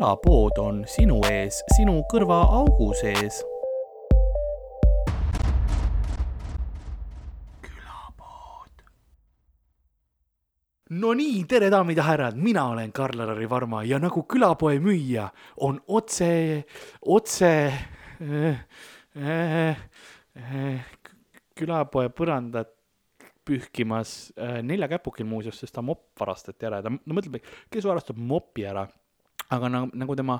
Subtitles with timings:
[0.00, 3.42] külapood on sinu ees, sinu kõrvaaugu sees.
[7.60, 8.80] külapood.
[10.96, 15.26] no nii, tere, daamid ja härrad, mina olen Karl-Lari Varma ja nagu külapoe müüja
[15.68, 16.64] on otse,
[17.02, 18.64] otse äh,
[19.20, 19.76] äh,
[20.32, 20.80] äh,
[21.52, 22.72] külapoe põrandat
[23.44, 28.16] pühkimas äh, neljakäpukil muuseas, sest ta mopp varastati ära ja ta, no mõtleme, kes varastab
[28.16, 28.88] mopi ära.
[29.54, 30.36] Aga nagu, nagu tema,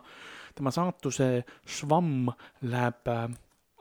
[0.56, 1.28] tema saatuse
[1.68, 2.30] švamm
[2.66, 3.26] läheb äh,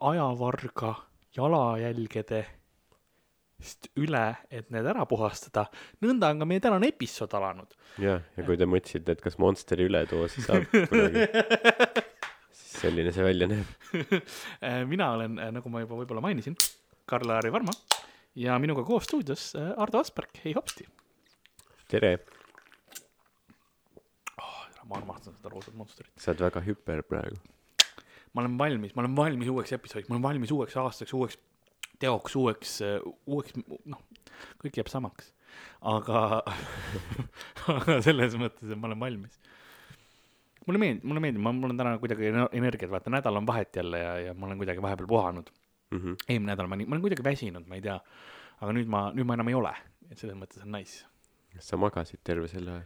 [0.10, 0.92] ajavarga
[1.36, 5.64] jalajälgedest üle, et need ära puhastada.
[6.04, 7.70] nõnda on ka meie tänane episood alanud.
[8.02, 11.22] jah, ja kui te mõtlesite, et kas Monsteri üledoosi saab kunagi
[12.60, 13.68] siis selline see välja näeb.
[14.64, 16.56] Äh, mina olen, äh, nagu ma juba võib-olla mainisin,
[17.10, 17.74] Karl-Lari Varma
[18.40, 20.84] ja minuga koos stuudios Ardo Asperg, hei hopsti
[21.90, 22.20] tere.
[24.90, 26.12] Ma armastan seda roosat monstrit.
[26.18, 27.38] sa oled väga hüper praegu.
[28.34, 31.38] ma olen valmis, ma olen valmis uueks episoodiks, ma olen valmis uueks aastaks, uueks
[32.00, 32.74] teoks, uueks,
[33.28, 33.56] uueks,
[33.92, 34.02] noh,
[34.64, 35.34] kõik jääb samaks.
[35.82, 36.42] aga
[37.76, 39.40] aga selles mõttes, et ma olen valmis.
[40.66, 44.04] mulle meeldib, mulle meeldib, ma, mul on täna kuidagi energiat, vaata nädal on vahet jälle
[44.04, 45.56] ja, ja ma olen kuidagi vahepeal puhanud
[45.90, 46.16] Mm -hmm.
[46.30, 47.96] eelmine nädal ma olin, ma olen kuidagi väsinud, ma ei tea.
[48.62, 49.72] aga nüüd ma, nüüd ma enam ei ole,
[50.12, 51.06] et selles mõttes on nice
[51.56, 52.86] kas sa magasid terve selle aja?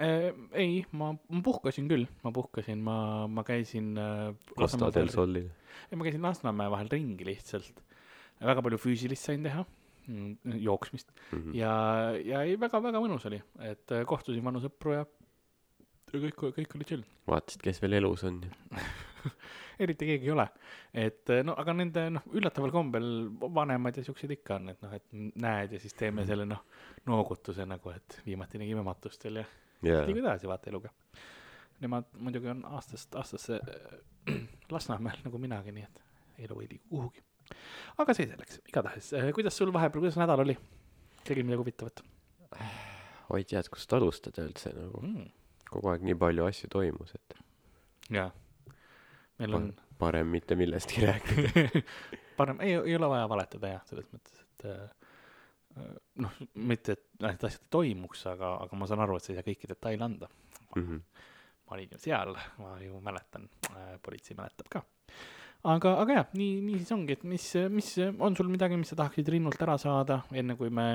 [0.00, 0.30] Äh,.
[0.52, 4.34] ei, ma, ma puhkasin küll, ma puhkasin, ma, ma käisin äh,.
[4.58, 5.48] Costa del Solil.
[5.90, 7.82] ei, ma käisin Lasnamäe vahel ringi lihtsalt.
[8.40, 9.64] väga palju füüsilist sain teha,
[10.60, 11.56] jooksmist Mm -hmm.
[11.56, 11.72] ja,
[12.24, 15.06] ja ei, väga-väga mõnus oli, et äh, kohtusin vanu sõpru ja,
[16.12, 18.40] kõik, kõik oli chill vaatasid, kes veel elus on
[19.82, 20.46] eriti keegi ei ole.
[20.94, 23.08] et no aga nende noh, üllataval kombel
[23.40, 26.28] vanemad ja siuksed ikka on, et noh, et näed ja siis teeme Mhm.
[26.28, 26.62] selle noh,
[27.06, 29.44] noogutuse nagu, et viimati nägime matustel ja
[29.82, 30.92] jaa, liigu edasi vaata eluga.
[31.80, 34.36] Nemad muidugi on aastast aastasse äh,
[34.74, 36.02] Lasnamäel nagu minagi, nii et
[36.48, 37.24] elu ei liigu kuhugi.
[37.98, 40.58] aga see selleks, igatahes, kuidas sul vahepeal, kuidas nädal oli?
[41.26, 42.04] tegid midagi huvitavat
[43.34, 45.30] oi tead, kust alustada üldse nagu, mm.?
[45.70, 47.38] kogu aeg nii palju asju toimus, et
[48.14, 48.28] jaa,
[49.40, 51.82] meil on parem mitte millestki rääkida.
[52.38, 55.05] parem, ei, ei ole vaja valetada jah, selles mõttes, et äh,
[56.22, 59.38] noh, mitte, et need asjad ei toimuks, aga, aga ma saan aru, et sa ei
[59.38, 60.30] saa kõiki detaile anda.
[60.76, 61.00] Mhm.
[61.66, 64.82] ma olin ju seal, ma ju mäletan äh,, politsei mäletab ka.
[65.66, 67.88] aga, aga jah, nii, nii siis ongi, et mis, mis
[68.22, 70.86] on sul midagi, mis sa tahaksid rinnult ära saada, enne kui me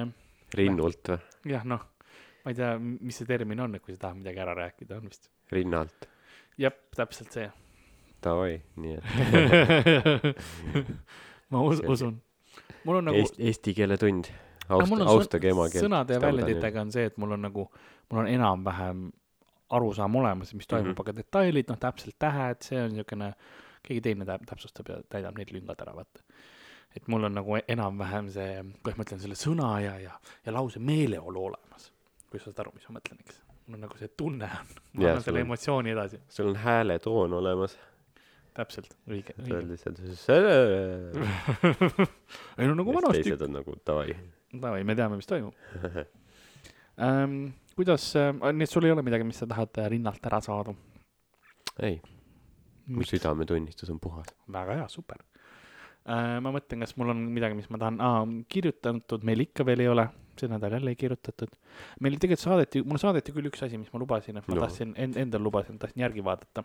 [0.56, 1.20] rinnult või?
[1.52, 1.84] jah, noh,
[2.46, 5.10] ma ei tea, mis see termin on, et kui sa tahad midagi ära rääkida, on
[5.12, 5.28] vist.
[5.52, 6.08] rinnalt.
[6.62, 7.50] jah, täpselt see
[8.22, 9.04] Davai, nii et
[11.52, 12.20] ma us, usun.
[12.86, 14.30] mul on nagu Eesti, eesti keele tund.
[14.76, 15.86] On austage emakeelt.
[15.86, 17.68] sõnade ja väljenditega on see, et mul on nagu,
[18.12, 19.10] mul on enam-vähem
[19.72, 20.94] arusaam olemas, mis toimub mm.
[20.94, 21.02] -hmm.
[21.02, 23.34] aga detailid, noh, täpselt tähed, see on niisugune,
[23.84, 26.22] keegi teine tä- täpsustab ja täidab need lüngad ära, vaata.
[26.96, 30.12] et mul on nagu enam-vähem see, kuidas ma ütlen, selle sõna ja, ja,
[30.46, 31.94] ja lause meeleolu olemas.
[32.32, 33.42] kui sa saad aru, mis ma mõtlen, eks.
[33.68, 37.34] mul on nagu see tunne on, ma annan selle on- emotsiooni edasi, sul on hääletoon
[37.40, 37.78] olemas.
[38.54, 39.98] täpselt, õige, sa oled lihtsalt.
[42.60, 44.12] ei no nagu vanasti teised on nagu davai.
[44.54, 45.54] Davai, me teame, mis toimub
[47.08, 47.52] ähm,.
[47.76, 50.74] kuidas äh,, nii et sul ei ole midagi, mis sa tahad äh, rinnalt ära saada?
[51.82, 52.02] ei,
[52.92, 54.28] mu südametunnistus on puhas.
[54.52, 55.22] väga hea, super
[56.06, 56.40] äh,.
[56.44, 59.92] ma mõtlen, kas mul on midagi, mis ma tahan ah,, kirjutatud meil ikka veel ei
[59.92, 60.08] ole,
[60.40, 61.56] see nädal jälle ei kirjutatud.
[62.02, 64.66] meil tegelikult saadeti, mulle saadeti küll üks asi, mis ma lubasin, et ma No.
[64.66, 66.64] tahtsin en, endale lubasin, tahtsin järgi vaadata.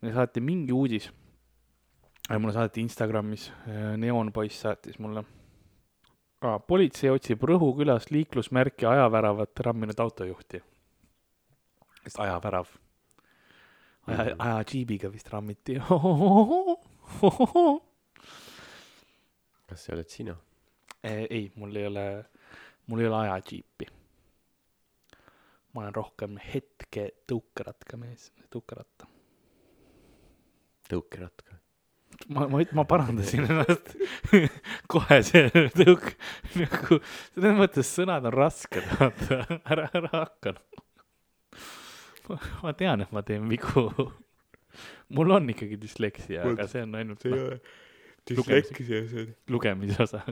[0.00, 1.10] meile saadeti mingi uudis.
[2.38, 3.50] mulle saadeti Instagramis,
[4.00, 5.24] neoonpoiss saatis mulle
[6.44, 6.60] ah,.
[6.60, 10.62] politsei otsib Rõhu külas liiklusmärki ajaväravat ramminud autojuhti.
[12.02, 12.66] sest ajavärav,
[14.06, 15.74] aja Mhm., ajadžiibiga vist rammiti.
[19.68, 20.36] kas see oled sina?
[21.04, 22.24] ei, mul ei ole,
[22.86, 23.86] mul ei ole ajadžiipi.
[25.74, 29.06] ma olen rohkem hetke tõukeratka mees, tõukeratta.
[30.88, 31.53] tõukeratka.
[32.28, 33.94] ma, ma, ma parandasin ennast
[34.92, 36.10] kohe see tõuk,
[36.60, 36.98] nagu
[37.34, 39.40] selles mõttes sõnad on rasked, vaata,
[39.74, 40.54] ära, ära hakka.
[42.62, 43.86] ma tean, et ma teen vigu.
[45.14, 47.60] mul on ikkagi düsleksia, aga see on ainult see ei ole
[48.30, 50.24] düsleksia, see on lugemise osa.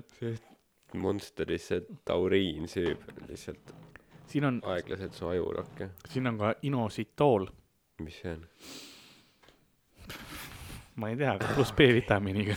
[1.01, 3.73] Monsteris see tauriin sööb lihtsalt
[4.33, 5.91] siin on, aeglaselt su ajurakke.
[6.09, 7.47] siin on ka inositool,
[8.05, 8.49] mis see on?
[11.01, 12.57] Ma ei tea, pluss B-vitamiiniga.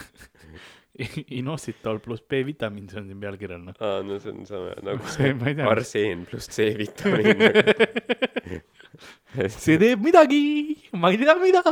[1.39, 3.75] inositol pluss B-vitamiin, see on siin pealkirjal noh.
[3.83, 5.33] aa, no see on sama nagu see,
[5.67, 7.43] arseen pluss C-vitamiin.
[9.57, 10.41] see teeb midagi,
[10.95, 11.63] ma ei tea, mida.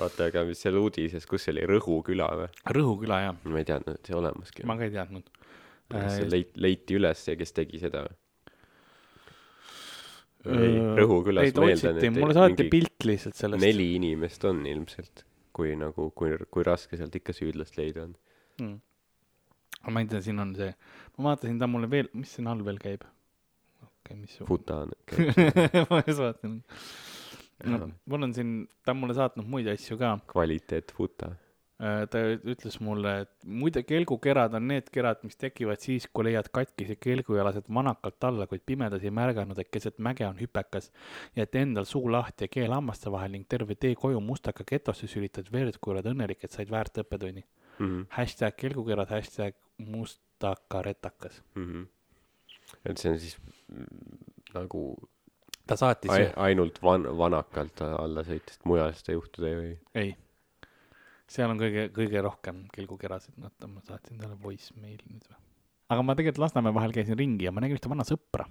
[0.00, 2.50] oota, aga mis seal uudises, kus see oli, Rõhu küla või?
[2.76, 4.76] Rõhu küla jah, ma ei teadnud, et see olemaski ma.
[4.80, 5.30] ka ei teadnud.
[5.96, 8.19] see leit-, leiti üles ja kes tegi seda või?
[10.48, 13.60] Öö, Rõhu külas ei, ma eeldan, et mulle saati pilt lihtsalt sellest.
[13.60, 15.24] neli inimest on ilmselt,
[15.56, 18.14] kui nagu, kui, kui raske sealt ikka süüdlast leida on.
[18.62, 18.78] mm..
[19.82, 20.70] aga ma ei tea, siin on see,
[21.18, 23.04] ma vaatasin, ta mulle veel, mis siin all veel käib?
[23.84, 24.96] okei okay,, mis su- Futa on,
[25.92, 26.56] ma just vaatasin.
[27.74, 30.16] no mul on siin, ta on mulle saatnud muid asju ka.
[30.32, 31.34] kvaliteet Futa.
[31.80, 36.98] Ta ütles mulle, et muide kelgukerad on need kerad, mis tekivad siis, kui leiad katkise
[37.00, 40.90] kelgu ja lased manakalt alla, kuid pimedas ei märganud, et keset mäge on hüpekas
[41.36, 45.08] ja et endal suu lahti ja keel hammaste vahel ning terve tee koju mustaka getosse
[45.08, 47.46] sülitad verd, kui oled õnnelik, et said väärt õppetunni.
[47.78, 51.40] Mhm, hashtag kelgukerad, hashtag mustaka retakas.
[51.54, 51.88] mhm.
[52.84, 54.20] et see on siis mm,
[54.54, 54.82] nagu
[55.66, 59.72] ta saatis ai-, ainult van-, vanakalt alla sõitest, mujal seda juhtuda ei või.
[59.94, 60.12] ei,
[61.30, 65.38] seal on kõige, kõige rohkem kelgukerasid, oota, ma saatsin talle voicemaili nüüd või.
[65.94, 68.46] aga ma tegelikult Lasnamäe vahel käisin ringi ja ma nägin ühte vana sõpra,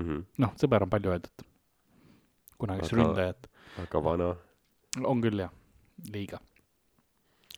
[0.00, 0.20] Mhm.
[0.40, 1.44] noh, sõber on palju öeldud.
[2.60, 3.46] kunagist ründajat,
[3.80, 4.30] aga vana,
[5.04, 5.50] on küll jah,
[6.12, 6.40] liiga.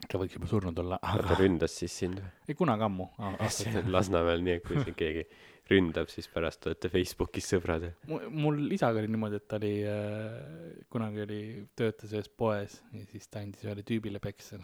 [0.09, 2.31] ta võiks juba surnud olla, ta aga ründas siis sind või?
[2.49, 3.07] ei kunagi ammu.
[3.95, 5.25] Lasnamäel nii, et kui siin keegi
[5.71, 7.89] ründab, siis pärast olete Facebookis sõbrad.
[8.09, 11.43] mul isaga oli niimoodi, et ta oli äh,, kunagi oli,
[11.79, 14.59] töötas ühes poes ja siis ta andis ühele tüübile peksa,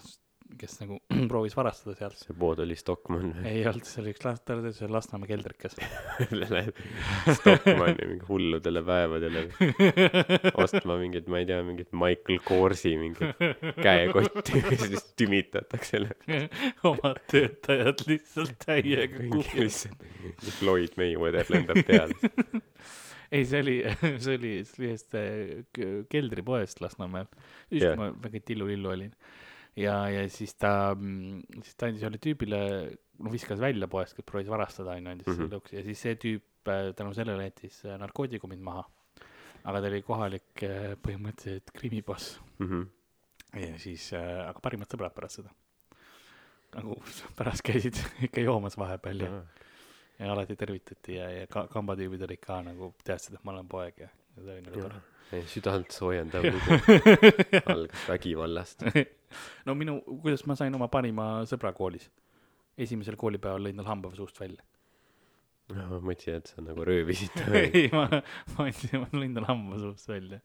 [0.59, 0.97] kes nagu
[1.31, 2.19] proovis varastada sealt.
[2.23, 3.45] see pood oli Stockmann või?
[3.51, 5.77] ei olnud, see oli üks Las-, ta töötas ühes Lasnamäe keldrikas.
[7.39, 9.45] Stockmanni mingi hulludele päevadele
[10.65, 13.43] ostma mingit, ma ei tea, mingit Michael Korsi mingit
[13.83, 16.03] käekotti, siis tümitatakse
[16.89, 20.09] omad töötajad lihtsalt täiega kuhjusid.
[20.59, 22.17] Floyd Mayweather lendab peale.
[23.31, 25.19] ei, see oli, see oli, see oli ühest
[25.77, 27.29] k- keldripoest Lasnamäel.
[27.71, 27.99] just yeah.
[28.01, 29.13] ma väga tillu-lillu olin.
[29.79, 30.73] ja, ja siis ta,
[31.63, 32.61] siis ta andis ühele tüübile,
[33.23, 35.39] no viskas välja poest, kes proovis varastada, onju, andis mm.
[35.41, 35.55] -hmm.
[35.55, 38.85] lõuks ja siis see tüüp äh, tänu sellele jättis äh, narkootikumid maha.
[39.65, 42.83] aga ta oli kohalik äh, põhimõtteliselt krimiboss Mhm.
[43.55, 45.51] ja siis aga parimad sõbrad pärast seda.
[46.75, 46.97] nagu
[47.37, 47.97] pärast käisid
[48.27, 49.43] ikka joomas vahepeal ja,
[50.19, 53.99] ja alati tervitati ja, ja ka kambatüübid olid ka nagu teadsid, et ma olen poeg
[53.99, 55.01] ja, ja see oli nagu tore.
[55.51, 56.79] Südant soojendav lugu
[57.69, 58.85] algas vägivallast.
[59.67, 62.09] no minu, kuidas ma sain oma parima sõbra koolis.
[62.79, 64.65] esimesel koolipäeval lõin tal hamba suust välja.
[65.75, 67.49] ma mõtlesin, et sa nagu röövisid ta.
[67.61, 68.07] ei, ma,
[68.55, 70.41] ma andsin, ma lõin tal hamba suust välja.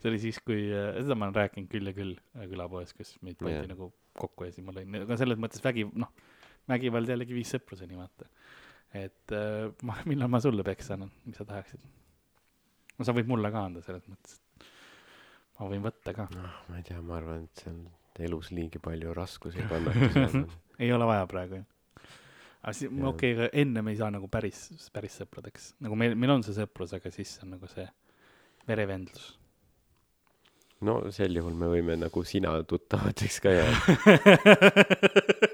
[0.00, 3.40] see oli siis, kui, seda ma olen rääkinud küll ja küll äh, külapoes, kus meid
[3.40, 3.70] pandi yeah.
[3.70, 6.12] nagu kokku ja siis ma lõin, aga selles mõttes vägi, noh,
[6.72, 8.30] vägivald jällegi viis sõpruseni, vaata.
[8.96, 11.84] et äh, ma, millal ma sulle peksa annan, mis sa tahaksid?
[12.98, 16.28] No sa võid mulle ka anda selles mõttes, et ma võin võtta ka.
[16.36, 17.82] noh, ma ei tea, ma arvan, et seal
[18.22, 20.48] elus liigi palju raskusi kannatusi on.
[20.82, 21.68] ei ole vaja praegu jah.
[22.62, 26.36] aga siis, okei okay,, enne me ei saa nagu päris, päris sõpradeks, nagu meil, meil
[26.36, 27.86] on see sõprus, aga siis on nagu see
[28.68, 29.32] verevendlus.
[30.86, 33.80] no sel juhul me võime nagu sina tuttavateks ka jääda.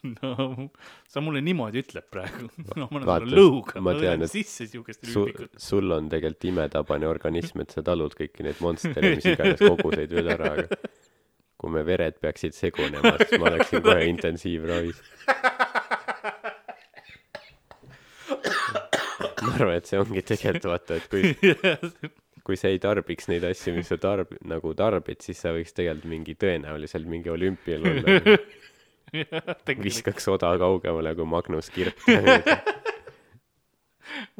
[0.22, 0.68] no
[1.08, 2.48] sa mulle niimoodi ütled praegu.
[2.78, 5.58] no ma olen sulle lõuga, ma löön sisse siukest Su, rüübikut.
[5.60, 10.32] sul on tegelikult imetabane organism, et sa talud kõiki neid Monsteri, mis iganes koguseid veel
[10.36, 10.80] ära, aga
[11.60, 15.02] kui me vered peaksid segunema, siis ma oleksin kohe intensiivravis.
[19.40, 21.34] ma arvan, et see ongi tegelikult vaata, et kui,
[22.46, 26.08] kui sa ei tarbiks neid asju, mis sa tarb-, nagu tarbid, siis sa võiks tegelikult
[26.12, 28.38] mingi tõenäoliselt mingi olümpial olla.
[29.86, 31.98] viskaks oda kaugemale kui Magnus Kirt.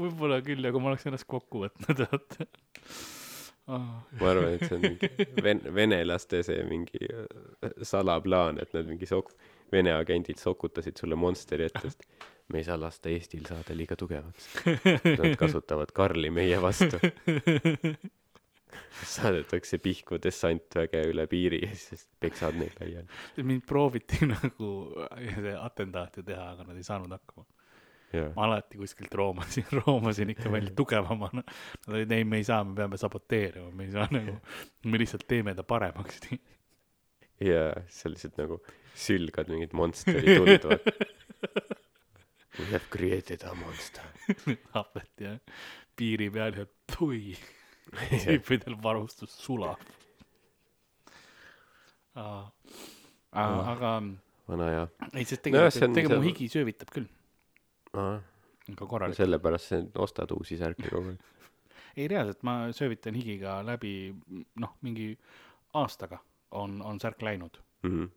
[0.00, 2.46] võib-olla küll, aga ma oleks ennast kokku võtnud, vaata
[3.70, 3.86] oh..
[4.20, 5.08] ma arvan, et see on mingi
[5.44, 9.34] ven-, venelaste see mingi äh, salaplaan, et nad mingi sok-,
[9.70, 12.00] Vene agendid sokutasid sulle Monsteri ette, sest
[12.50, 14.48] me ei saa lasta Eestil saada liiga tugevaks.
[15.04, 16.98] Nad kasutavad Karli meie vastu.
[19.14, 23.06] saadetakse Pihkva dessantväge üle piiri ja siis peksad neid laiali.
[23.42, 24.70] mind prooviti nagu
[25.60, 27.46] atentaati teha, aga nad ei saanud hakkama.
[28.12, 31.44] jaa, ma alati kuskilt roomasin, roomasin ikka välja tugevamana.
[31.86, 34.38] Nad olid, ei, me ei saa, me peame saboteerima, me ei saa nagu,
[34.84, 36.20] me lihtsalt teeme ta paremaks.
[37.50, 38.62] ja sa lihtsalt nagu
[38.94, 40.80] sülgad mingit Monsteri vaata.
[42.58, 44.04] We have created a monster.
[44.74, 45.36] hapet ja
[46.00, 47.34] piiri peal ja tui,
[48.24, 49.80] tüüpidel varustus sulab.
[53.32, 53.92] aga
[54.50, 54.84] vana hea.
[55.14, 57.08] ei, sest tegelikult on- tegelikult mu higi söövitab küll.
[58.70, 59.16] ikka korralik.
[59.18, 61.20] sellepärast sa ostad uusi särke kogu aeg.
[61.98, 64.14] ei reaalselt, ma söövitan higiga läbi,
[64.62, 65.12] noh, mingi
[65.74, 66.20] aastaga
[66.50, 67.58] on, on särk läinud.
[67.86, 68.08] Mhm.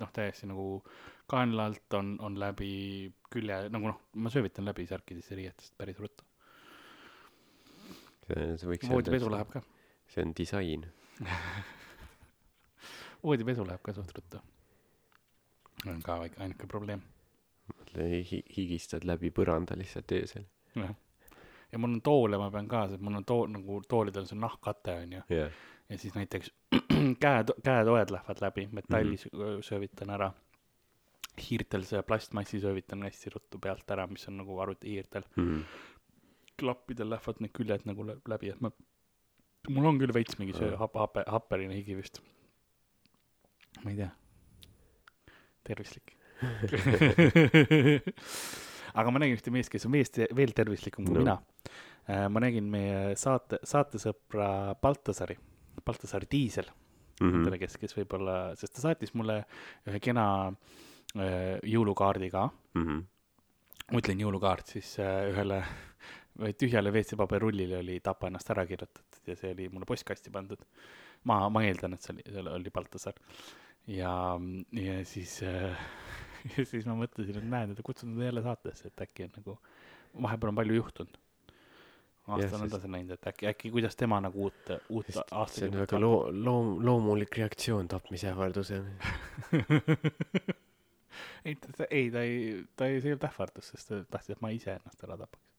[0.00, 0.82] noh, täiesti nagu
[1.30, 5.98] kaenla alt on, on läbi külje, nagu noh, ma söövitan läbi särkidest ja riietest päris
[6.00, 6.24] ruttu.
[8.32, 9.62] see, see võiks voodipesu läheb ka,
[10.12, 10.86] see on disain.
[13.26, 14.42] voodipesu läheb ka suht ruttu.
[15.86, 17.02] on ka väike ainuke probleem.
[17.96, 20.46] Hi- higistad läbi põranda lihtsalt öösel.
[20.74, 20.94] jah,
[21.72, 24.96] ja mul on toole, ma pean ka, sest mul on too-, nagu toolidel see nahkkate
[25.02, 25.60] on ju, jah.
[25.88, 26.52] ja siis näiteks
[27.24, 29.60] käed, käetoed lähevad läbi, metalli mm.
[29.66, 30.32] söövitan ära.
[31.42, 35.24] hiirtel see plastmassi söövitan hästi ruttu pealt ära, mis on nagu arvutihiirtel.
[35.36, 35.60] Mhm.
[36.60, 38.70] Klappidel lähevad need küljed nagu lä- läbi, et ma,
[39.68, 40.78] mul on küll veits mingi see Aa.
[40.98, 42.20] hape, happeline higi vist.
[43.84, 44.10] ma ei tea,
[45.64, 46.16] tervislik.
[48.98, 51.22] aga ma nägin ühte meest, kes on meest veel tervislikum kui No.
[51.22, 51.36] mina.
[52.28, 55.36] ma nägin meie saate, saatesõpra Baltasari,
[55.86, 56.66] Baltasari Diisel
[57.22, 57.30] Mhm.
[57.36, 59.44] nendele, kes, kes võib-olla, sest ta saatis mulle
[59.86, 62.98] ühe kena äh, jõulukaardi ka Mhm.
[63.92, 65.62] ma ütlen jõulukaart, siis äh, ühele
[66.38, 70.62] või tühjale WC-paberullile oli tapa ennast ära kirjutatud ja see oli mulle postkasti pandud.
[71.28, 73.18] ma, ma eeldan, et see oli, seal oli Baltasar.
[73.86, 74.14] ja,
[74.72, 75.76] ja siis äh,
[76.56, 79.58] ja siis ma mõtlesin, et näed, et kutsun teda jälle saatesse, et äkki on nagu,
[80.16, 81.20] vahepeal on palju juhtunud.
[82.32, 86.00] aasta on edasi läinud, et äkki, äkki kuidas tema nagu uut, uut see on väga
[86.00, 88.94] loo-, loom-, loomulik reaktsioon tapmise ähvardusele.
[91.46, 94.44] ei, ta, ei, ta ei, ta ei, see ei olnud ähvardus, sest ta tahtis, et
[94.44, 95.51] ma ise ennast ära tapaks.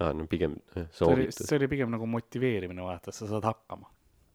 [0.00, 0.56] aa, no pigem
[0.94, 1.42] soovitus.
[1.48, 3.88] see oli pigem nagu motiveerimine, vaata, sa saad hakkama.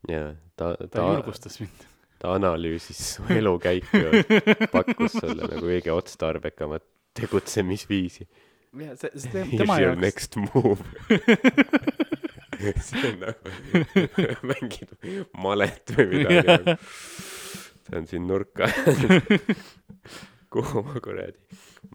[0.10, 1.84] jaa, ta, ta ta, julgustas mind.
[2.22, 4.24] ta analüüsis su elukäiku ja
[4.74, 6.86] pakkus sulle nagu kõige otstarbekamat
[7.20, 8.28] tegutsemisviisi.
[8.82, 10.82] jah, see, see Here's tema your jaoks, next move.
[12.82, 13.52] see on nagu
[14.52, 14.96] mängid
[15.38, 16.78] malet või midagi.
[17.88, 18.70] see on siin nurka.
[20.52, 21.38] kuhu ma kuradi,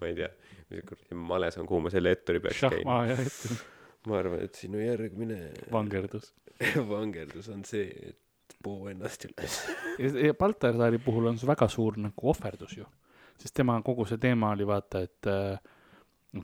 [0.01, 0.31] ma ei tea,
[0.69, 2.99] kuradi males on, kuhu ma selle etturi peaks käima.
[3.11, 3.57] ja ette,
[4.11, 5.41] ma arvan, et sinu järgmine
[5.77, 6.33] vangerdus.
[6.95, 9.61] vangerdus on see, et puu ennast üles.
[10.01, 12.87] ja, ja Baltasari puhul on see väga suur nagu ohverdus ju.
[13.39, 15.59] sest tema kogu see teema oli vaata, et äh,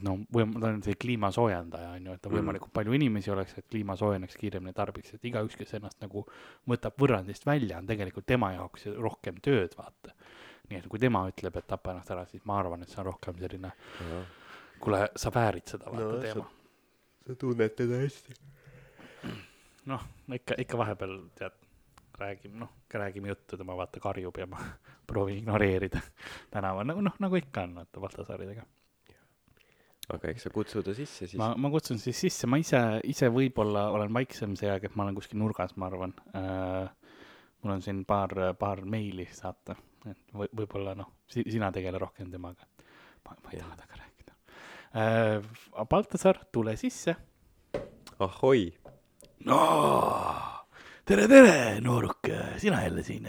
[0.02, 2.36] no võim-, ta on see kliima soojendaja on ju, et Mhm.
[2.36, 6.22] võimalikult palju inimesi oleks, et kliima soojeneks kiiremini tarbiks, et igaüks, kes ennast nagu
[6.68, 10.14] võtab võrrandist välja, on tegelikult tema jaoks rohkem tööd, vaata.
[10.72, 13.08] Nii et kui tema ütleb, et tapa ennast ära, siis ma arvan, et see on
[13.12, 13.70] rohkem selline,
[14.82, 16.46] kuule, sa väärid seda, vaata No, teema.
[17.26, 18.34] sa tunned teda hästi.
[19.92, 20.02] noh,
[20.38, 21.56] ikka, ikka vahepeal tead,
[22.18, 24.60] räägime, noh, räägime juttu, tema vaata karjub ja ma
[25.08, 26.00] proovin ignoreerida
[26.50, 28.64] tänaval, nagu noh, nagu ikka on, vaata Baltasaaridega.
[30.12, 31.38] aga eks sa kutsu ta sisse siis.
[31.40, 35.06] ma, ma kutsun siis sisse, ma ise, ise võib-olla olen vaiksem see aeg, et ma
[35.06, 36.90] olen kuskil nurgas, ma arvan äh,.
[37.62, 39.76] mul on siin paar, paar meili saata,
[40.10, 42.66] et või, võib-olla noh si,, sina tegele rohkem temaga.
[43.26, 44.34] ma, ma ei taha temaga rääkida
[44.94, 45.84] äh,.
[45.90, 47.16] Baltasar, tule sisse.
[48.18, 48.66] ahoi,
[49.46, 49.60] no
[51.04, 53.26] tere, tere, nooruk, sina jälle siin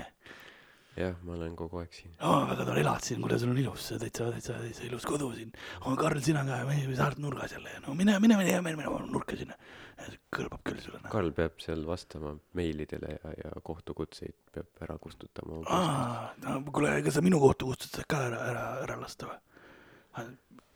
[0.97, 2.13] jah, ma olen kogu aeg siin.
[2.21, 2.43] oh,.
[2.49, 5.95] väga tore, elad siin, kuule, sul on ilus, täitsa, täitsa, täitsa ilus kodu siin oh,.
[5.99, 9.37] Karl, sina ka, me sa oled nurgas jälle, no mine, mine, mine, mine, mine nurka
[9.39, 9.57] sinna.
[10.33, 11.01] kõlbab küll sulle.
[11.13, 15.63] Karl peab seal vastama meilidele ja, ja kohtukutseid peab ära kustutama.
[15.71, 19.41] aa, no kuule, ega sa minu kohta kustutad ka ära, ära, ära lasta või?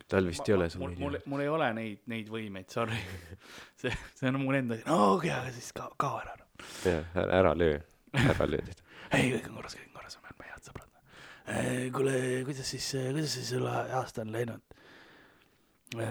[0.08, 2.98] tal vist ei ole sul mul, mul mul ei ole neid, neid võimeid, sorry.
[3.82, 6.36] see, see on mul enda, no okei okay,, aga siis kao, kao ära.
[6.88, 7.80] jah, ära löö,
[8.24, 8.88] ära löö teda.
[9.18, 10.94] ei, kõik on korras, kõik on korras, me oleme head sõbrad.
[11.96, 12.16] kuule,
[12.48, 14.63] kuidas siis, kuidas siis sul aasta on läinud?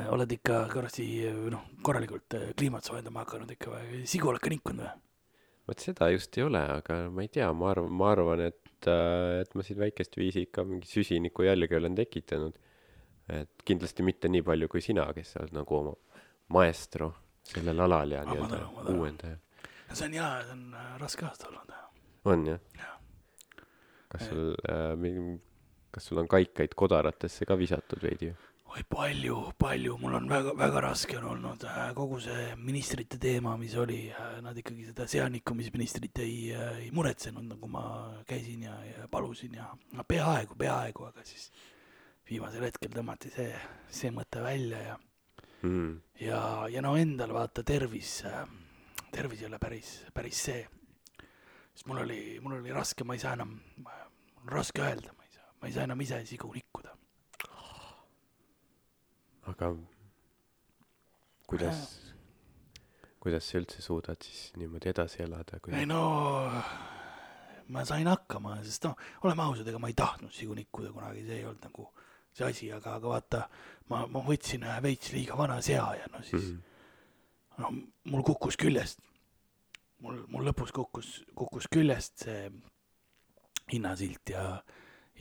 [0.08, 1.04] oled ikka korrasti,
[1.52, 4.94] noh, korralikult kliimat soojendama hakanud ikka või, sigu oled ka nikkunud või?
[5.68, 8.88] vot seda just ei ole, aga ma ei tea, ma arvan, ma arvan, et,
[9.42, 12.56] et ma siin väikest viisi ikka mingi süsiniku jälge olen tekitanud.
[13.28, 15.94] et kindlasti mitte nii palju kui sina, kes sa oled nagu oma
[16.54, 17.12] maestro
[17.46, 19.36] sellel alal ja Ah, nii-öelda uuendaja.
[19.92, 21.72] see on hea, see on äh, raske aasta olnud.
[22.24, 22.95] on jah Jah.?
[24.12, 25.38] Kas sul äh,,
[25.90, 28.32] kas sul on kaikaid kodaratesse ka visatud veidi?
[28.66, 33.54] oi palju, palju, mul on väga, väga raske on olnud äh, kogu see ministrite teema,
[33.56, 34.02] mis oli,
[34.44, 36.50] nad ikkagi seda seanikumisministrit ei,
[36.82, 37.86] ei muretsenud, nagu ma
[38.28, 41.48] käisin ja, ja palusin ja no peaaegu, peaaegu, aga siis
[42.28, 43.52] viimasel hetkel tõmmati see,
[43.88, 44.96] see mõte välja ja,
[45.62, 46.00] Mm.
[46.20, 48.20] ja, ja no endal vaata tervis,
[49.12, 50.66] tervis ei ole päris, päris see.
[51.76, 53.50] Sest mul oli, mul oli raske, ma ei saa enam,
[53.84, 56.94] mul on raske öelda, ma ei saa, ma ei saa enam ise sigu nikkuda.
[59.46, 59.68] aga
[61.46, 61.82] kuidas,
[63.22, 66.00] kuidas sa üldse suudad siis niimoodi edasi elada, kui ei no
[67.70, 71.38] ma sain hakkama, sest noh, oleme ausad, ega ma ei tahtnud sigu nikkuda kunagi, see
[71.40, 71.86] ei olnud nagu
[72.36, 73.42] see asi, aga, aga vaata,
[73.90, 76.62] ma, ma võtsin ühe veits liiga vana sea ja no siis Mhm.
[77.62, 77.70] no
[78.12, 78.98] mul kukkus küljest,
[80.04, 82.50] mul, mul lõpus kukkus, kukkus küljest see
[83.72, 84.44] hinnasilt ja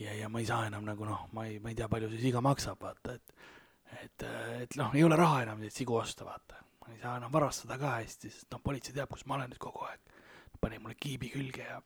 [0.00, 2.28] ja, ja ma ei saa enam nagu noh, ma ei, ma ei tea, palju see
[2.28, 3.36] siga maksab, vaata, et
[4.02, 4.22] et,
[4.62, 6.60] et noh, ei ole raha enam neid sigu osta, vaata.
[6.82, 9.62] ma ei saa enam varastada ka hästi, sest noh, politsei teab, kus ma olen nüüd
[9.62, 10.00] kogu aeg.
[10.60, 11.80] pani mulle kiibi külge ja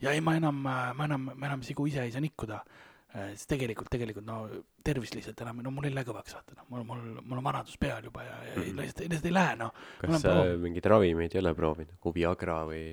[0.00, 2.60] ja ei, ma enam, ma enam, ma enam sigu ise ei saa nikkuda.
[3.16, 4.38] Sest tegelikult, tegelikult no
[4.84, 7.78] tervis lihtsalt enam, no mul ei lähe kõvaks, vaata noh, mul, mul, mul on vanadus
[7.80, 8.80] peal juba ja, ja mm.
[8.80, 9.72] lihtsalt, lihtsalt ei lähe noh.
[10.02, 10.62] kas sa proovinud.
[10.66, 12.84] mingeid ravimeid ei ole proovinud, nagu Viagra või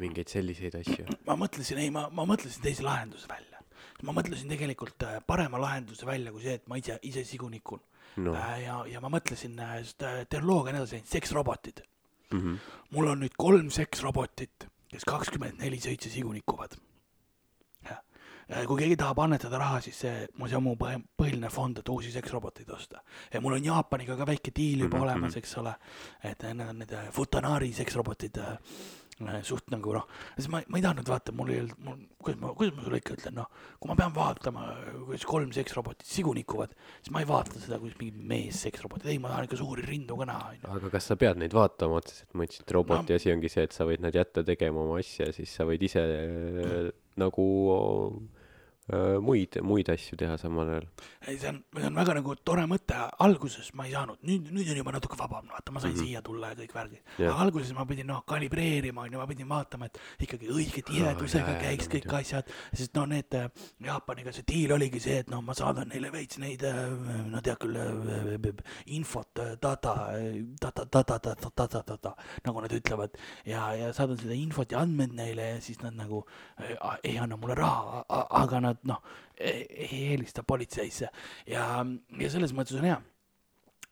[0.00, 1.18] mingeid selliseid asju?
[1.28, 3.62] ma mõtlesin, ei, ma, ma mõtlesin teise lahenduse välja.
[4.06, 7.80] ma mõtlesin tegelikult äh, parema lahenduse välja kui see, et ma ise, ise sigu nikun
[8.16, 8.34] no no..
[8.34, 9.78] ja, ja ma mõtlesin, äh,
[10.28, 11.84] tehnoloogia on edasi läinud, seksrobotid.
[12.32, 12.58] mm -hmm.
[12.90, 16.76] mul on nüüd kolm seksrobotit, kes kakskümmend neli seitse sigu nikuvad.
[16.76, 16.87] jah,
[18.48, 20.12] kui keegi tahab annetada raha, siis see,
[20.46, 23.02] see on mu põhi- põhiline fond, et uusi seksroboteid osta.
[23.32, 25.08] ja mul on Jaapaniga ka väike diil juba mm -hmm.
[25.10, 25.38] olemas, mhm.
[25.38, 25.74] eks ole.
[26.24, 28.56] et äh, need on need äh, Futanari seksrobotid äh,
[29.28, 32.40] äh, suht nagu noh, siis ma, ma ei tahtnud vaata, mul ei olnud, mul, kuidas
[32.40, 34.64] ma, kuidas ma sulle ikka ütlen, noh, kui ma pean vaatama,
[35.04, 39.18] kuidas kolm seksrobotit sigu nikuvad, siis ma ei vaata seda, kuidas mingi mees seksrobotid, ei,
[39.18, 40.72] ma tahan ikka suuri rindu ka näha, onju.
[40.78, 43.20] aga kas sa pead neid vaatama otseselt, ma ütlesin, et roboti No.
[43.20, 46.00] asi ongi see, et sa võid nad jätta tegema oma asja, siis sa võid ise
[46.00, 48.37] äh, nagu äh,
[49.20, 50.86] muid, muid asju teha samal ajal.
[51.26, 54.70] ei, see on, see on väga nagu tore mõte, alguses ma ei saanud, nüüd, nüüd
[54.72, 55.98] on juba natuke vabam, vaata, ma sain mm.
[55.98, 56.08] -hmm.
[56.08, 57.02] siia tulla ja kõik värgid.
[57.18, 57.32] Jah.
[57.32, 61.60] aga alguses ma pidin noh, kalibreerima, onju, ma pidin vaatama, et ikkagi õige tihedusega jaa,
[61.66, 62.20] käiks no kõik muidugi.
[62.20, 63.50] asjad, sest no need äh,
[63.84, 66.64] Jaapaniga see diil oligi see, et noh, ma saadan neile veits neid,
[67.28, 67.76] no tead küll,
[68.86, 69.28] infot,
[69.60, 69.94] data,
[70.60, 72.14] data, data, data, data, data,
[72.46, 76.24] nagu nad ütlevad ja, ja saadan seda infot ja andmeid neile ja siis nad nagu
[76.56, 79.02] äh, ei anna mulle raha, aga nad noh,
[79.38, 81.10] ei helista politseisse
[81.46, 81.68] ja,
[82.20, 82.98] ja selles mõttes on hea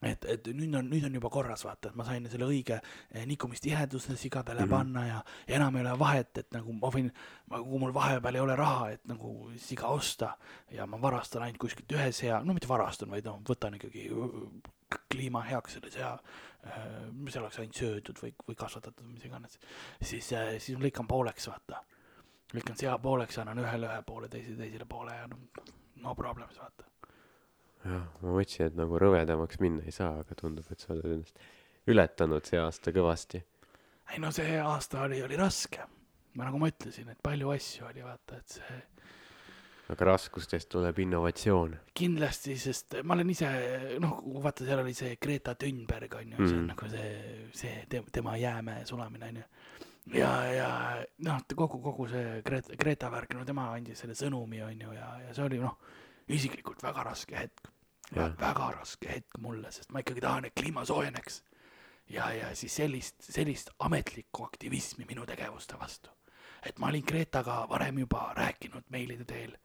[0.05, 3.25] et, et nüüd on, nüüd on juba korras, vaata, et ma sain selle õige eh,
[3.29, 4.67] nikumistiheduse sigadele mm.
[4.67, 4.75] -hmm.
[4.75, 7.09] panna ja, ja enam ei ole vahet, et nagu ma võin,
[7.49, 10.35] kui mul vahepeal ei ole raha, et nagu siga osta
[10.71, 14.97] ja ma varastan ainult kuskilt ühe sea, no mitte varastan, vaid noh, võtan ikkagi äh,
[15.09, 16.17] kliima heaks selle sea,
[17.11, 19.59] mis oleks ainult söödud või, või kasvatatud mis iganes,
[20.01, 21.81] siis, siis ma lõikan pooleks, vaata.
[22.55, 25.39] Lõikan sea pooleks, annan ühele ühe poole, teisele teisele poole ja noh,
[26.03, 26.85] no problems, vaata.
[27.83, 31.39] jah, ma mõtlesin, et nagu rõvedamaks minna ei saa, aga tundub, et sa oled ennast
[31.87, 33.43] ületanud see aasta kõvasti.
[34.13, 35.83] ei no see aasta oli, oli raske.
[36.37, 38.83] ma nagu ma ütlesin, et palju asju oli, vaata, et see
[39.89, 41.77] aga raskustest tuleb innovatsioon.
[41.95, 43.47] kindlasti, sest ma olen ise,
[44.03, 46.67] noh, vaata, seal oli see Greta Thunberg on ju mm., see on Mhm.
[46.73, 49.43] nagu see, see te, tema jäämäe sulamine on ju.
[50.13, 50.69] ja, ja
[51.25, 55.09] noh, kogu, kogu see Greta, Greta värk, no tema andis selle sõnumi on ju ja,
[55.25, 55.77] ja see oli noh,
[56.27, 57.73] isiklikult väga raske hetk.
[58.15, 61.41] Väga raske hetk mulle, sest ma ikkagi tahan, et kliima soojeneks.
[62.09, 66.09] ja, ja siis sellist, sellist ametlikku aktivismi minu tegevuste vastu.
[66.65, 69.57] et ma olin Gretaga varem juba rääkinud meilide teel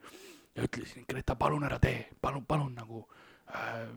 [0.55, 3.09] ja ütlesin, Greta, palun ära tee, palun, palun nagu
[3.55, 3.89] äh,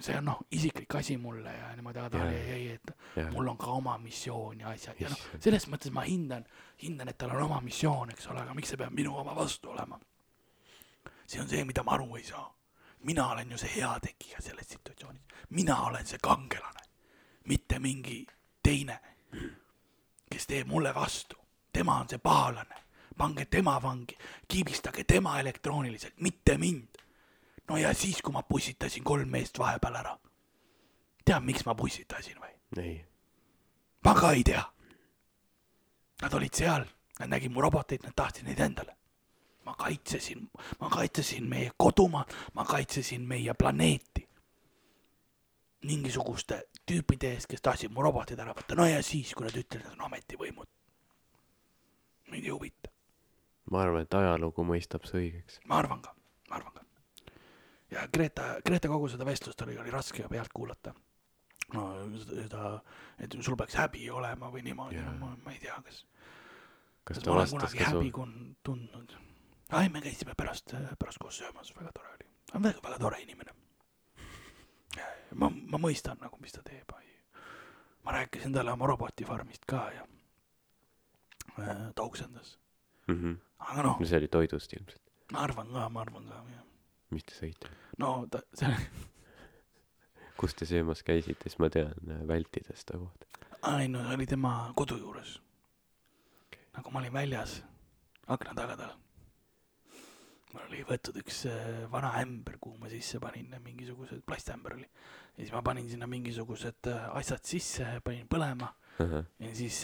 [0.00, 3.30] see on noh, isiklik asi mulle ja niimoodi, aga ta oli ei, ei, et jah,
[3.32, 6.44] mul on ka oma missioon ja asjad ja noh, selles mõttes ma hindan,
[6.82, 9.72] hindan, et tal on oma missioon, eks ole, aga miks see peab minu oma vastu
[9.72, 9.98] olema?
[11.26, 12.46] see on see, mida ma aru ei saa.
[13.06, 16.82] mina olen ju see heategija selles situatsioonis, mina olen see kangelane,
[17.44, 18.26] mitte mingi
[18.62, 18.98] teine,
[20.30, 21.36] kes teeb mulle vastu.
[21.72, 22.82] tema on see pahalane,
[23.16, 24.16] pange tema vangi,
[24.48, 26.88] kiibistage tema elektrooniliselt, mitte mind.
[27.68, 30.16] No ja siis, kui ma pussitasin kolm meest vahepeal ära.
[31.24, 32.52] tead, miks ma pussitasin või?
[32.78, 33.04] ei,
[34.04, 34.62] ma ka ei tea.
[36.22, 36.86] Nad olid seal,
[37.18, 38.96] nad nägid mu roboteid, nad tahtsid neid endale.
[39.66, 40.50] ma kaitsesin,
[40.80, 44.28] ma kaitsesin meie kodumaad, ma kaitsesin meie planeeti.
[45.86, 49.86] mingisuguste tüüpide eest, kes tahtsid mu robotid ära võtta, no ja siis, kui nad ütlesid,
[49.86, 50.68] et on ametivõimud.
[52.30, 52.90] mind ei huvita,
[53.70, 55.60] ma arvan, et ajalugu mõistab see õigeks.
[55.66, 56.14] ma arvan ka,
[56.50, 56.85] ma arvan ka.
[57.90, 60.94] Ja Greta, Greta kogu seda vestlust oli, oli raske pealt kuulata.
[61.74, 61.84] no
[62.24, 62.80] seda,
[63.18, 65.12] et sul peaks häbi olema või niimoodi Jaa.
[65.12, 66.04] no,, ma, ma ei tea, kas
[67.04, 69.16] kas kas ma olen kunagi häbi su, kun- tundnud?
[69.70, 72.28] ai, me käisime pärast, pärast koos söömas, väga tore oli.
[72.50, 73.54] ta on väga, väga tore inimene.
[75.34, 76.92] ma, ma mõistan nagu, mis ta teeb.
[78.06, 80.04] ma rääkisin talle oma robotifarmist ka ja
[81.58, 82.58] äh, ta oksendas.
[83.08, 83.34] Mhm.
[83.58, 86.62] aga noh, see oli toidust ilmselt, ma arvan ka, ma arvan ka, jah.
[87.14, 87.70] Mis te sõite?
[88.02, 88.72] no ta, see,
[90.40, 93.48] kus te söömas käisite, siis ma tean äh, vältida seda kohta.
[93.76, 95.38] ei no see oli tema kodu juures.
[96.76, 97.58] nagu ma olin väljas
[98.26, 98.94] akna tagadel.
[100.52, 104.88] mul oli võetud üks äh, vana ämber, kuhu ma sisse panin äh, mingisugused, plastämber oli.
[105.36, 109.82] ja siis ma panin sinna mingisugused asjad sisse, panin põlema ja siis,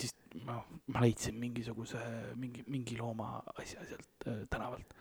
[0.00, 0.56] siis ma,
[0.90, 2.00] ma leidsin mingisuguse,
[2.34, 4.96] mingi, mingi looma asja sealt tänavalt.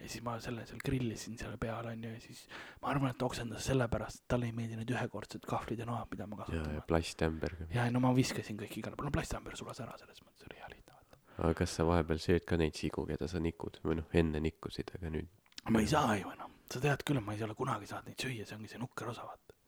[0.00, 2.42] Ja siis ma selle seal grillisin selle peal onju ja siis
[2.82, 6.08] ma arvan, et ta oksendas sellepärast, et talle ei meeldi need ühekordsed kahvlid ja noad,
[6.10, 6.82] mida ma ja, kasutan ja.
[6.88, 7.68] plasttämber ka.
[7.74, 10.72] ja no ma viskasin kõik igale poole, no plastämber sulas ära, selles mõttes oli hea
[10.72, 11.20] lihtne vaata.
[11.36, 14.92] aga kas sa vahepeal sööd ka neid sigu, keda sa nikud või noh, enne nikkusid,
[14.98, 15.30] aga nüüd?
[15.70, 18.48] ma ei saa ju enam, sa tead küll, ma ei ole kunagi saanud neid süüa,
[18.48, 19.58] see ongi see nukker osa vaata.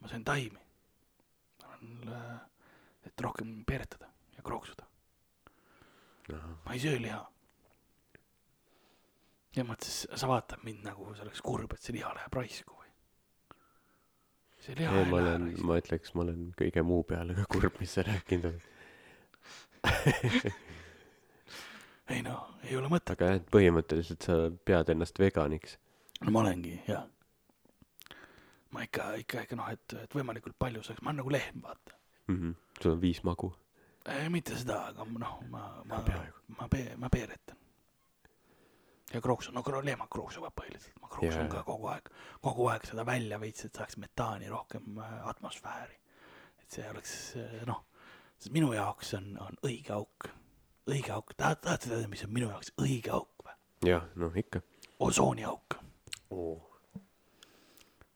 [0.00, 0.64] ma söön taimi.
[1.68, 2.04] olen,
[3.06, 4.88] et rohkem peeretada ja krooksuda,
[6.32, 7.22] ma ei söö liha.
[9.56, 12.90] Ja mõttes, sa vaatad mind nagu see oleks kurb, et see liha läheb raisku või?
[14.66, 15.66] see liha ei, ei ma lähe olen, raisku.
[15.70, 18.72] ma ütleks, ma olen kõige muu peale ka kurb, mis sa rääkinud oled.
[22.14, 23.14] ei no, ei ole mõtet.
[23.16, 24.38] aga jah, et põhimõtteliselt sa
[24.68, 25.76] pead ennast veganiks.
[26.22, 27.06] no ma olengi, jah.
[28.76, 32.00] ma ikka, ikka, ikka noh, et, et võimalikult palju saaks, ma olen nagu lehm, vaata.
[32.32, 32.56] Mhm.
[32.82, 33.54] sul on viis magu.
[34.04, 37.62] ei, mitte seda, aga noh, ma, ma peaaegu., ma pee-, ma peeretan.
[39.14, 41.52] Ja krooksun, no kro- lehmad krooksuvad põhiliselt, ma krooksun Jaa.
[41.52, 42.10] ka kogu aeg,
[42.42, 45.98] kogu aeg seda välja veits, et saaks metaani rohkem äh, atmosfääri.
[46.62, 47.84] et see oleks äh, noh,
[48.50, 50.28] minu jaoks on, on õige auk,
[50.90, 53.56] õige auk, tahad, tahad teada, mis on minu jaoks õige auk või?
[53.92, 54.62] jah, noh ikka
[55.06, 55.78] osooniauk,
[56.30, 56.62] oh..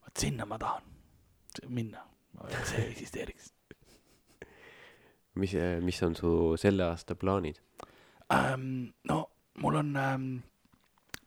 [0.03, 0.87] vot sinna ma tahan
[1.69, 2.03] minna,
[2.65, 3.53] see eksisteeriks
[5.41, 5.55] mis,
[5.87, 7.63] mis on su selle aasta plaanid?
[8.35, 8.91] ähm,.
[9.05, 9.25] no
[9.61, 10.31] mul on ähm,,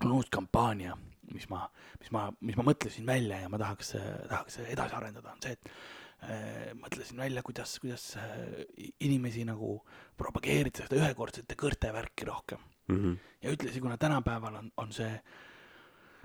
[0.05, 0.95] on uus kampaania,
[1.33, 1.63] mis ma,
[1.99, 3.95] mis ma, mis ma mõtlesin välja ja ma tahaks,
[4.29, 5.71] tahaks edasi arendada, on see, et
[6.27, 8.35] äh, mõtlesin välja, kuidas, kuidas äh,
[9.05, 9.77] inimesi nagu
[10.19, 12.69] propageerida seda ühekordsete kõrte värki rohkem.
[12.91, 13.13] Mhm.
[13.39, 15.11] ja ütlesin, kuna tänapäeval on, on see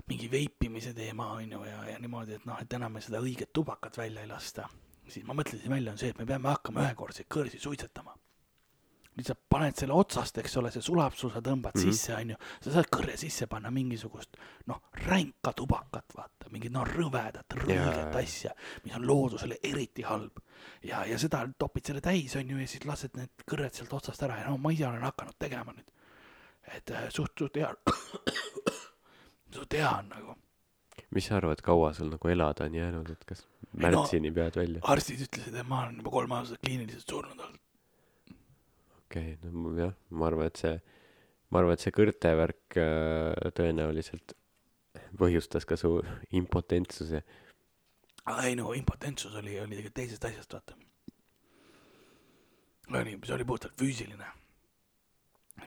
[0.09, 3.97] mingi veipimise teema on ju ja, ja niimoodi, et noh, et enam seda õiget tubakat
[3.97, 4.65] välja ei lasta,
[5.07, 8.15] siis ma mõtlesin välja, on see, et me peame hakkama ühekordseid kõrsi suitsetama.
[9.21, 11.81] Lihtsalt paned selle otsast, eks ole, see sulab sul, sa tõmbad mm.
[11.81, 11.93] -hmm.
[11.93, 14.37] sisse, on ju, sa saad kõrre sisse panna mingisugust
[14.69, 18.09] noh, ränka tubakat, vaata, mingit noh, rõvedat, Jaa.
[18.19, 18.53] asja,
[18.83, 20.41] mis on loodusele eriti halb.
[20.83, 24.23] ja, ja seda topid selle täis, on ju, ja siis lased need kõrred sealt otsast
[24.23, 25.89] ära ja no ma ise olen hakanud tegema nüüd.
[26.75, 27.71] et äh, suht, suht hea,
[29.55, 30.35] suht hea on nagu.
[31.15, 34.83] mis sa arvad, kaua sul nagu elada on jäänud, et kas no- märtsini pead välja?
[34.83, 37.65] arstid ütlesid, et ma olen juba kolm aastat kliiniliselt surnud olnud.
[39.09, 40.75] Okei okay,, no jah, ma arvan, et see,
[41.49, 44.35] ma arvan, et see kõrte värk äh, tõenäoliselt
[45.17, 45.97] põhjustas ka su
[46.39, 47.23] impotentsuse.
[48.43, 50.77] ei no impotentsus oli, oli tegelikult teisest asjast, vaata.
[52.93, 54.29] oli, see oli puhtalt füüsiline.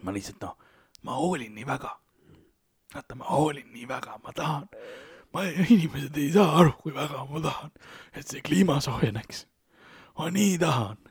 [0.02, 0.56] ma lihtsalt noh,
[1.02, 1.96] ma hoolin nii väga.
[2.94, 4.68] vaata, ma hoolin nii väga, ma tahan,
[5.34, 7.74] ma, inimesed ei saa aru, kui väga ma tahan,
[8.14, 9.46] et see kliima soojeneks.
[10.18, 11.08] ma nii tahan.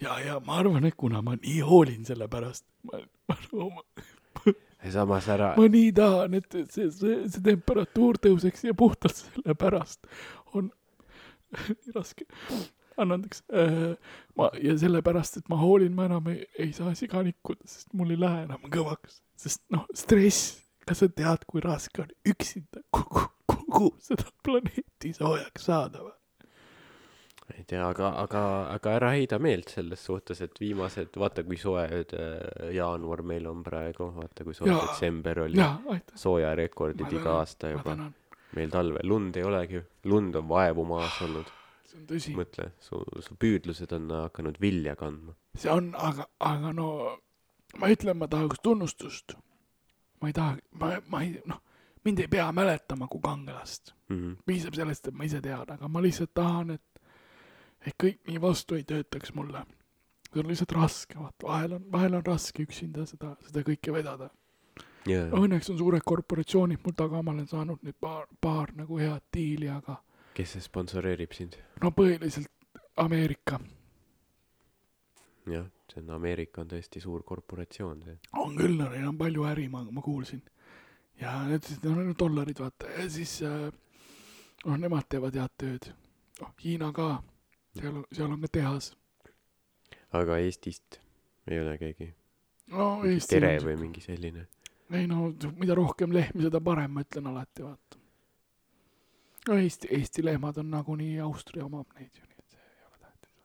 [0.00, 3.36] ja, ja ma arvan, et kuna ma nii hoolin selle pärast, ma, ma,
[3.76, 4.54] ma,
[4.96, 10.06] samas ära, ma nii tahan, et see, see, see temperatuur tõuseks ja puhtalt sellepärast
[10.54, 12.26] on nii raske.
[13.00, 13.96] anna andeks äh,.
[14.36, 18.14] ma ja sellepärast, et ma hoolin, ma enam ei, ei saa siga nikkuda, sest mul
[18.14, 23.26] ei lähe enam kõvaks, sest noh, stress, kas sa tead, kui raske on üksinda kogu,
[23.50, 26.16] kogu seda planeeti soojaks saada või?
[27.56, 28.42] Ei tea, aga, aga,
[28.74, 33.62] aga ära heida meelt selles suhtes, et viimased, vaata kui soe äh, jaanuar meil on
[33.66, 35.68] praegu, vaata kui soe detsember oli,
[36.24, 37.96] soojarekordid iga aasta juba.
[38.56, 41.50] meil talvel lund ei olegi, lund on vaevu maas olnud,
[41.86, 42.34] see on tõsi.
[42.38, 45.36] mõtle, su, su püüdlused on hakanud vilja kandma.
[45.54, 46.90] see on, aga, aga no
[47.78, 49.36] ma ütlen, ma tahaks tunnustust.
[50.20, 51.62] ma ei taha, ma, ma ei, noh,
[52.04, 53.94] mind ei pea mäletama kui kangelast.
[54.10, 54.32] Mhm.
[54.46, 56.82] piisab sellest, et ma ise tean, aga ma lihtsalt tahan, et,
[57.86, 59.64] et kõik nii vastu ei töötaks mulle.
[60.30, 64.30] see on lihtsalt raske, vaata, vahel on, vahel on raske üksinda seda, seda kõike vedada.
[65.06, 69.26] jaa, Õnneks on suured korporatsioonid mul taga, ma olen saanud nüüd paar, paar nagu head
[69.34, 69.98] diili, aga
[70.34, 71.58] kes see sponsoreerib sind?
[71.82, 72.50] no põhiliselt
[73.00, 73.60] Ameerika
[75.48, 78.16] jah, see on, Ameerika on tõesti suur korporatsioon, see.
[78.38, 80.42] on küll, neil on palju äri, ma, ma kuulsin.
[81.20, 83.68] ja need, need on dollarid, vaata, ja siis äh,
[84.66, 85.90] noh, nemad teevad head tööd.
[86.40, 87.10] noh, Hiina ka,
[87.78, 88.90] seal on, seal on ka tehas.
[90.12, 91.00] aga Eestist
[91.50, 92.10] ei ole keegi?
[92.70, 92.88] no
[93.28, 94.46] Tere on- või mingi selline?
[94.90, 97.98] ei no mida rohkem lehmi, seda parem, ma ütlen alati, vaata.
[99.48, 102.98] no Eesti, Eesti lehmad on nagunii Austria omab neid ju, nii et see ei ole
[103.04, 103.36] tähtis.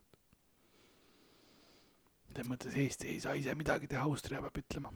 [2.31, 4.93] selles mõttes Eesti ei saa ise midagi teha, Austria peab ütlema.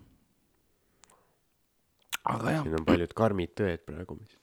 [2.30, 4.36] aga jah, siin on paljud karmid tõed praegu, mis,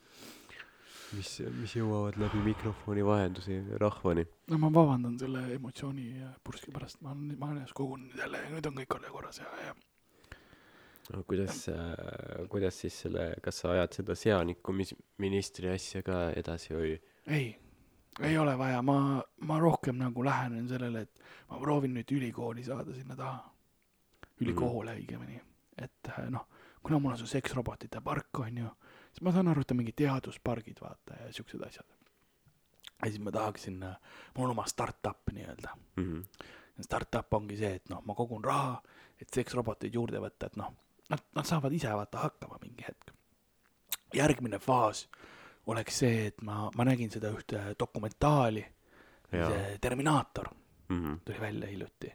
[1.14, 4.26] mis, mis jõuavad läbi mikrofoni vahenduse rahvani.
[4.50, 8.70] no ma vabandan selle emotsiooni ja purski pärast, ma ma ennast kogunud jälle ja nüüd
[8.70, 9.74] on kõik jälle korras ja, ja
[11.12, 16.30] no kuidas äh,, kuidas siis selle, kas sa ajad seda seaniku mis-, ministri asja ka
[16.36, 16.96] edasi või?
[17.26, 17.50] ei,
[18.20, 18.98] ei ole vaja, ma,
[19.46, 23.52] ma rohkem nagu lähenen sellele, et ma proovin nüüd ülikooli saada sinna taha.
[24.40, 25.38] ülikoole õigemini,
[25.80, 26.48] et äh, noh,
[26.82, 28.72] kuna mul on see seksrobotite park on ju,
[29.16, 31.87] siis ma saan aru, et on mingid teaduspargid, vaata ja siuksed asjad.
[33.02, 33.79] ja siis ma tahaksin,
[34.37, 35.72] mul on oma startup nii-öelda.
[35.96, 36.20] Mhm.
[36.85, 38.83] Startup ongi see, et noh, ma kogun raha,
[39.20, 40.74] et seksroboteid juurde võtta, et noh,
[41.09, 43.12] nad, nad saavad ise vaata hakkama mingi hetk.
[44.14, 45.07] järgmine faas
[45.66, 48.64] oleks see, et ma, ma nägin seda ühte dokumentaali,
[49.31, 50.48] see Terminaator
[50.88, 51.14] Mhm.
[51.24, 52.12] tuli välja hiljuti.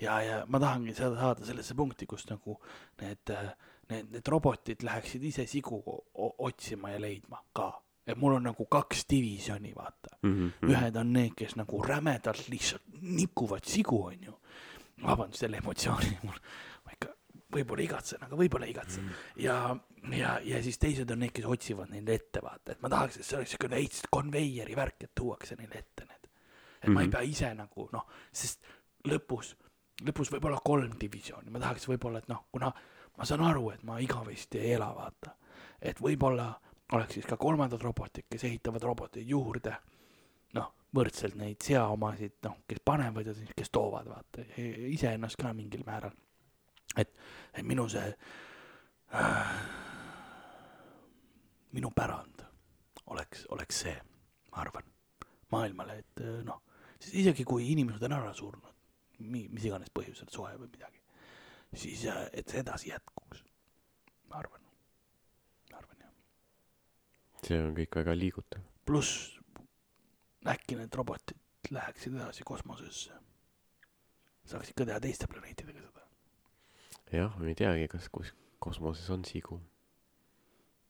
[0.00, 2.60] ja, ja ma tahangi seda saada sellesse punkti, kus nagu
[3.00, 3.32] need,
[3.90, 5.80] need, need robotid läheksid ise sigu
[6.38, 7.72] otsima ja leidma ka.
[8.06, 10.16] et mul on nagu kaks divisjoni, vaata.
[10.22, 10.48] Mhm.
[10.70, 14.34] ühed on need, kes nagu rämedalt lihtsalt nikuvad sigu, onju.
[15.02, 16.38] vabandust selle emotsiooni, mul,
[16.86, 17.08] ma ikka
[17.52, 19.00] võib-olla igatsen, aga võib-olla ei igatse.
[19.42, 19.76] ja,
[20.12, 23.24] ja, ja siis teised on need, kes otsivad neid ette, vaata, et ma tahaks, et
[23.26, 26.28] see oleks siukene veits konveieri värk, et tuuakse neile ette need.
[26.82, 27.12] et ma ei Mhm.
[27.12, 28.60] pea ise nagu noh, sest
[29.04, 29.54] lõpus,
[30.04, 32.72] lõpus võib olla kolm divisjoni, ma tahaks võib-olla, et noh, kuna
[33.16, 35.34] ma saan aru, et ma igavesti ei ela, vaata.
[35.80, 36.50] et võib-olla
[36.92, 39.74] oleks siis ka kolmandad robotid, kes ehitavad roboteid juurde,
[40.54, 44.46] noh, võrdselt neid seaomasid, noh, kes panevad ja siis kes toovad, vaata,
[44.92, 46.14] iseennast ka mingil määral.
[46.96, 47.10] et,
[47.54, 48.06] et minu see
[49.14, 49.56] äh,,
[51.76, 52.44] minu pärand
[53.12, 53.96] oleks, oleks see,
[54.52, 54.86] ma arvan,
[55.52, 56.62] maailmale, et noh,
[56.98, 58.72] siis isegi kui inimesed on ära surnud,
[59.18, 60.95] mi-, mis iganes põhjusel, soe või midagi,
[61.74, 63.42] siis äh, et see edasi jätkuks,
[64.30, 64.62] ma arvan,
[65.70, 66.12] ma arvan jah.
[67.46, 68.64] see on kõik väga liigutav.
[68.86, 69.38] pluss
[70.46, 73.14] äkki need robotid läheksid edasi kosmosesse,
[74.46, 76.04] saaksid ka teha teiste planeetidega seda.
[77.12, 79.60] jah, me ei teagi, kas kus kosmoses on sigu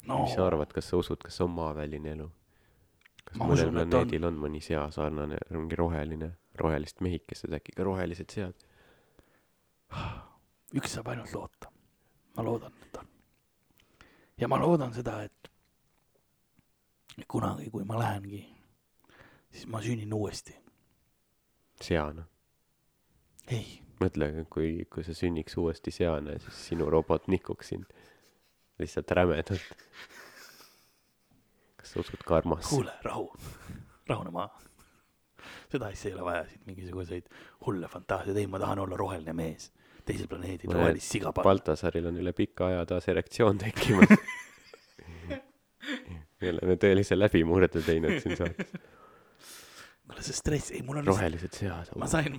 [0.07, 2.29] no mis sa arvad, kas sa usud, kas on maaväline elu?
[3.27, 3.91] kas Ma mõnel et on.
[3.91, 8.67] planeedil on mõni sea sarnane, mingi roheline, rohelist mehikesed, äkki ka rohelised sead?
[10.75, 11.71] Üks saab ainult loota.
[12.37, 13.09] ma loodan, et on.
[14.39, 15.51] ja ma loodan seda, et
[17.29, 18.43] kunagi, kui ma lähengi,
[19.51, 20.57] siis ma sünnin uuesti.
[21.81, 22.27] seana.
[23.49, 27.93] ei, mõtle, kui, kui sa sünniks uuesti seana, siis sinu robot nikuks sind
[28.79, 29.77] lihtsalt rämedalt.
[31.77, 32.69] kas sa usud karmasse?
[32.69, 33.31] kuule, rahu,
[34.09, 34.63] rahune maha.
[35.73, 37.29] Seda asja ei ole vaja siin mingisuguseid
[37.67, 39.71] hulle fantaasiaid, ei, ma tahan olla roheline mees,
[40.07, 41.49] teisel planeedil rohelist siga panna.
[41.51, 44.13] Baltasaril on üle pika aja taas erektsioon tekkimas.
[46.41, 48.73] me oleme tõelise läbimurde teinud siin saates.
[50.07, 51.91] kuule, see stress, ei mul on rohelised sead.
[51.99, 52.39] ma sain,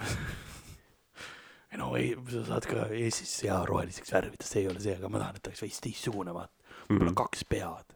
[1.72, 5.12] ei no ei, sa saad ka Eestis sea roheliseks värvida, see ei ole see, aga
[5.12, 6.54] ma tahan, et ta oleks veits teistsugune, vaata.
[6.94, 7.96] mul on kaks pead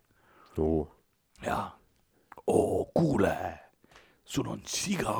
[0.57, 1.45] -hmm.
[1.47, 1.79] jaa.
[2.47, 3.35] oo, kuule,
[4.31, 5.15] sul on siga,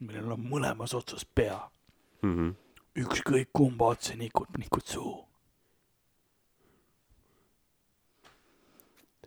[0.00, 1.58] millel on mõlemas otsas pea,
[2.22, 2.54] Mm -hmm.
[3.02, 5.28] ükskõik kumba otsa nikud, nikud suhu.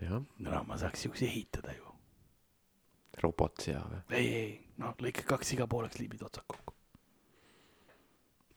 [0.01, 1.85] jah, no ma saaks siukse ehitada ju.
[3.23, 4.01] robotsea või?
[4.09, 6.73] ei, ei, no lõika kaks siga pooleks, liibid otsad kokku.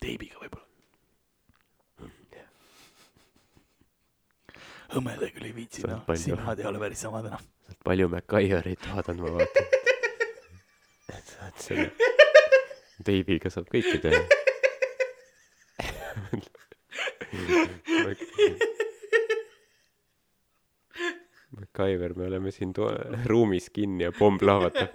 [0.01, 0.67] teibiga võib-olla.
[5.35, 7.47] küll ei viitsi, noh, silmad ei ole päris samad enam.
[7.85, 9.71] palju MacGyverit vaadanud ma vaatan.
[11.53, 11.91] et selle
[13.07, 14.23] teibiga saab kõike teha.
[21.57, 22.91] MacGyver, me oleme siin to-
[23.27, 24.95] ruumis kinni ja pomm plahvatab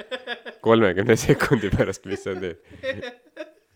[0.65, 2.58] kolmekümne sekundi pärast, mis sa teed?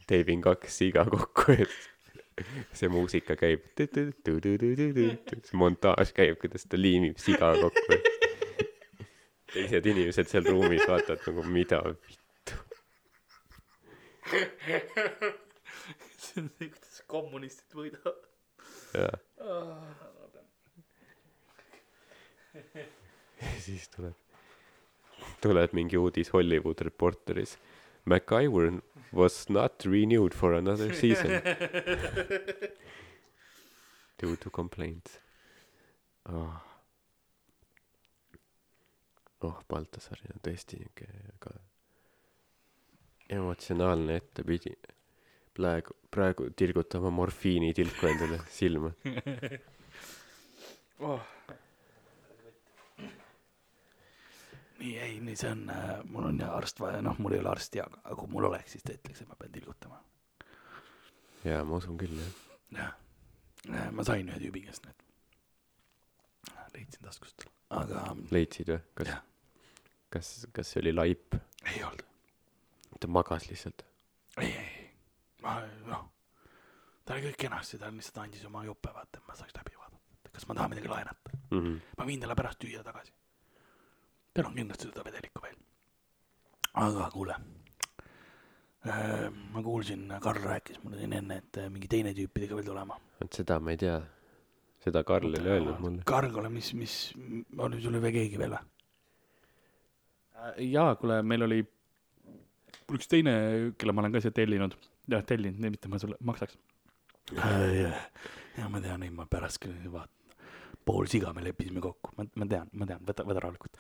[0.10, 1.68] teibin kaks siga kokku ja
[2.76, 3.68] see muusika käib.
[3.78, 8.00] see montaaž käib, kuidas ta liimib siga kokku.
[9.54, 11.84] teised inimesed seal ruumis vaatavad nagu mida.
[16.22, 18.28] See on see, kuidas kommunistid võidavad.
[18.96, 19.10] ja
[23.42, 24.16] ja siis tuleb,
[25.44, 27.58] tuleb mingi uudis Hollywood Reporteris.
[28.06, 28.82] MacGyver
[29.14, 31.30] was not renewed for another season
[34.22, 35.20] due to complaints
[36.30, 36.56] oh..
[39.42, 41.54] oh Baltasar on tõesti niuke väga
[43.32, 44.74] emotsionaalne ettepidi.
[45.58, 48.92] Praegu praegu tilgutama morfiinitilku endale silma.
[51.02, 51.22] Oh.
[54.78, 57.50] nii ei nii see on äh, mul on ja arst vaja noh mul ei ole
[57.50, 59.98] arsti aga aga kui mul oleks siis ta ütleks et ma pean tilgutama
[61.46, 62.38] jaa ma usun küll jah.
[62.78, 62.94] Jah.
[63.74, 65.02] Äh, ma sain ühe tüübi käest need
[66.78, 67.50] leidsin taskust.
[67.82, 68.80] Aga leidsid või?
[69.02, 69.12] Kas
[70.14, 71.42] kas kas see oli laip?
[71.66, 72.11] Ei olnud
[73.02, 73.86] ta magas lihtsalt.
[74.38, 74.82] Ei ei
[75.42, 75.58] ma
[75.90, 76.04] noh
[77.06, 80.28] ta oli kõik kenasti ta lihtsalt andis oma jope vaata et ma saaks läbi vaadata
[80.28, 81.40] et kas ma tahan midagi laenata.
[81.52, 81.80] Mm -hmm.
[81.98, 83.14] ma viin talle pärast tüüa tagasi.
[84.34, 85.58] Tal on kindlasti seda vedelikku veel.
[86.74, 87.36] Aga kuule
[88.88, 92.56] äh, ma kuulsin Karl rääkis mulle siin enne et äh, mingi teine tüüp pidi ka
[92.56, 93.00] veel tulema.
[93.22, 94.02] Vot seda ma ei tea.
[94.80, 96.02] Seda Karl ei öelnud mulle.
[96.06, 97.14] Karl kuule mis mis
[97.58, 98.66] oli sul veel keegi veel või?
[100.58, 101.68] Jaa, kuule, meil oli
[102.98, 103.34] üks teine,
[103.80, 104.76] kelle ma olen ka siia tellinud,
[105.12, 106.58] jah, tellinud, mitte ma sulle maksaks.
[107.36, 107.92] ja,
[108.58, 110.22] ja ma tean ei ma pärast küll vaatan
[110.86, 112.14] pool siga me leppisime kokku.
[112.18, 113.04] Ma ma tean ma tean.
[113.06, 113.80] Võta võta rahulikult.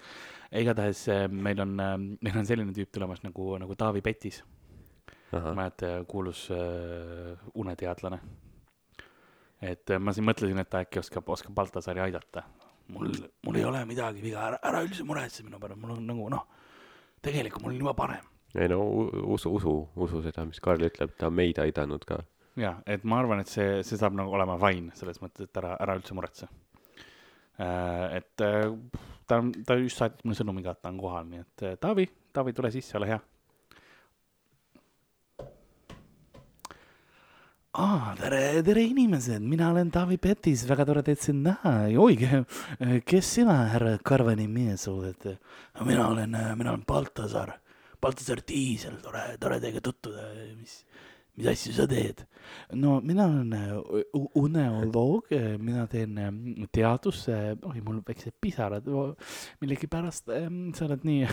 [0.62, 4.42] Igatahes äh, meil on äh, meil on selline tüüp tulemas nagu nagu Taavi Petis.
[5.32, 8.20] Mäletad kuulus äh, uneteadlane.
[9.62, 12.46] Et äh, ma siin mõtlesin et ta äkki oskab oskab Baltasari aidata.
[12.92, 13.14] Mul
[13.48, 14.50] mul ei ole midagi viga.
[14.50, 15.82] Ära ära üldse muretse minu pärast.
[15.82, 16.46] Mul on nagu noh
[17.22, 18.82] tegelikult mul on juba parem ei no
[19.36, 22.20] usu usu usu seda mis Karl ütleb ta on meid aidanud ka
[22.60, 25.76] jaa, et ma arvan, et see, see saab nagu olema fine selles mõttes, et ära,
[25.84, 26.50] ära üldse muretse.
[27.62, 28.72] et äh,
[29.28, 32.56] ta, ta just saatis mulle sõnumiga, et ta on kohal, nii et äh, Taavi, Taavi,
[32.58, 33.20] tule sisse, ole hea.
[37.82, 41.76] aa, tere, tere inimesed, mina olen Taavi Petis, väga tore teid siin näha.
[42.04, 42.18] oi,
[43.08, 45.30] kes sina, härra Karvani mees oled?
[45.86, 47.56] mina olen, mina olen Baltasar,
[48.02, 50.82] Baltasar Diisel, tore, tore teiega tutvuda, mis,
[51.38, 52.26] mis asju sa teed?
[52.74, 58.90] no mina olen äh, uneoloog, mina teen äh, teadus, oi mul väiksed pisarad,
[59.62, 61.30] millegipärast ähm, sa oled nii,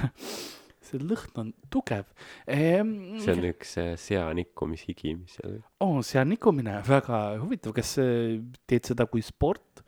[0.88, 2.06] see lõhn on tugev
[2.48, 2.92] ehm,.
[3.22, 8.38] see on üks äh, seanikkumishigi mis seal oo, see on nikumine, väga huvitav, kas äh,
[8.68, 9.82] teed seda kui sport?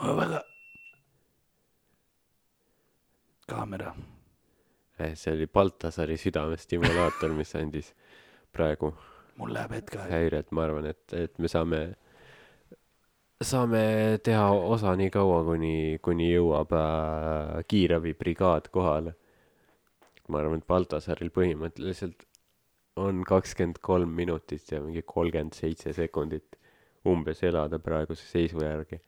[0.00, 0.42] väga.
[3.50, 3.92] kaamera,
[5.14, 7.94] see oli Baltasari südamestimulaator mis andis
[8.52, 8.92] praegu
[9.40, 10.08] mul läheb hetk aega.
[10.12, 10.52] häiret.
[10.52, 11.80] Ma arvan et et me saame
[13.50, 13.82] saame
[14.26, 19.14] teha osa nii kaua kuni kuni jõuab äh, kiirabibrigaad kohale.
[20.28, 22.26] Ma arvan et Baltasaril põhimõtteliselt
[23.00, 26.58] on kakskümmend kolm minutit ja mingi kolmkümmend seitse sekundit
[27.08, 29.00] umbes elada praeguse seisu järgi.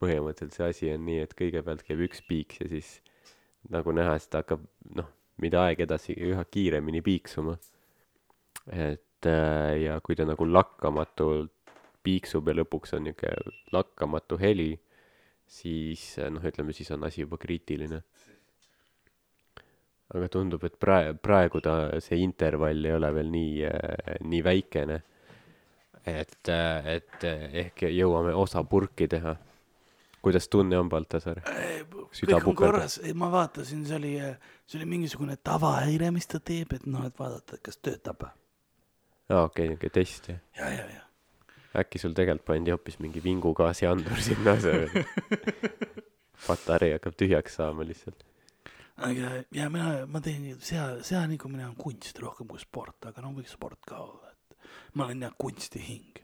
[0.00, 2.94] Põhimõtteliselt see asi on nii et kõigepealt käib üks piiks ja siis
[3.68, 4.62] nagu näha siis ta hakkab
[4.96, 5.08] noh
[5.40, 7.56] mida aeg edasi üha kiiremini piiksuma.
[8.70, 11.52] Et äh, ja kui ta nagu lakkamatult
[12.04, 13.32] piiksub ja lõpuks on niuke
[13.72, 14.72] lakkamatu heli
[15.50, 18.02] siis äh, noh ütleme siis on asi juba kriitiline.
[20.10, 25.00] Aga tundub et prae- praegu ta see intervall ei ole veel nii äh, nii väikene.
[26.08, 29.34] Et et ehk jõuame osa purki teha
[30.22, 34.14] kuidas tunne on Baltasar kõik on korras, ma vaatasin, see oli,
[34.66, 38.26] see oli mingisugune tavahäire, mis ta teeb, et noh, et vaadata, kas töötab.
[39.30, 41.04] aa okei niuke test jah ja, ja, ja.
[41.84, 45.06] äkki sul tegelikult pandi hoopis mingi vingugaasiandur sinna asemele
[46.46, 48.26] patarei hakkab tühjaks saama lihtsalt
[49.06, 53.54] aga, ja mina, ma teen sea, seanikumine on kunst rohkem kui sport, aga no võiks
[53.56, 56.20] sport ka olla, et ma olen jah kunstihing.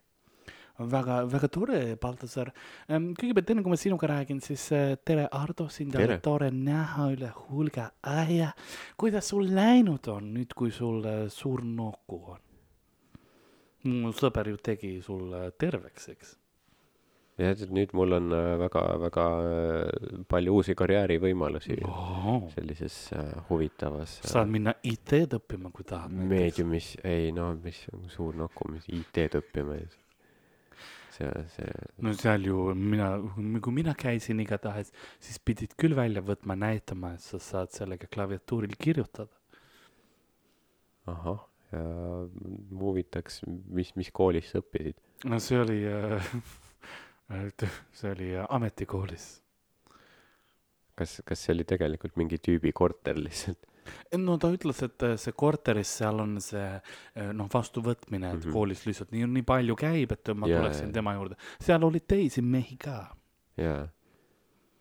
[0.78, 2.52] väga, väga tore, Baltasar.
[2.88, 6.18] kõigepealt enne kui ma sinuga räägin, siis äh, tere, Ardo, sind Tere.
[6.24, 8.52] tore näha üle hulga aia.
[8.96, 12.42] kuidas sul läinud on nüüd, kui sul äh, suur noku on?
[13.86, 16.36] mu sõber ju tegi sulle terveks, eks?
[17.36, 21.76] jah et nüüd mul on äh, väga väga äh, palju uusi karjäärivõimalusi
[22.54, 26.14] sellises äh, huvitavas saad minna IT-d õppima, kui tahad.
[26.16, 27.82] meediumis ei no mis
[28.14, 29.90] suur nuku mis IT-d õppima ja
[31.16, 31.72] see see
[32.04, 33.10] no seal ju mina,
[33.64, 34.92] kui mina käisin igatahes,
[35.22, 39.32] siis pidid küll välja võtma, näitama, et sa saad sellega klaviatuuril kirjutada.
[41.06, 41.82] ahah ja
[42.80, 46.28] huvitaks mis mis koolis sa õppisid no see oli äh,
[47.98, 49.26] see oli äh, ametikoolis.
[50.94, 53.66] kas kas see oli tegelikult mingi tüübi korter lihtsalt
[54.22, 58.46] no ta ütles, et äh, see korteris, seal on see äh, noh, vastuvõtmine, et mm.
[58.46, 58.52] -hmm.
[58.52, 60.96] koolis lihtsalt nii, nii palju käib, et ma Jaa, tuleksin jaa.
[61.00, 61.36] tema juurde.
[61.60, 63.02] seal oli teisi mehi ka.
[63.56, 63.88] ja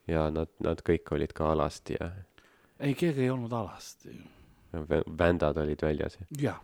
[0.08, 2.12] ja nad nad kõik olid ka alasti ja
[2.80, 4.16] ei, keegi ei olnud alasti.
[5.18, 6.60] vändad olid väljas jah,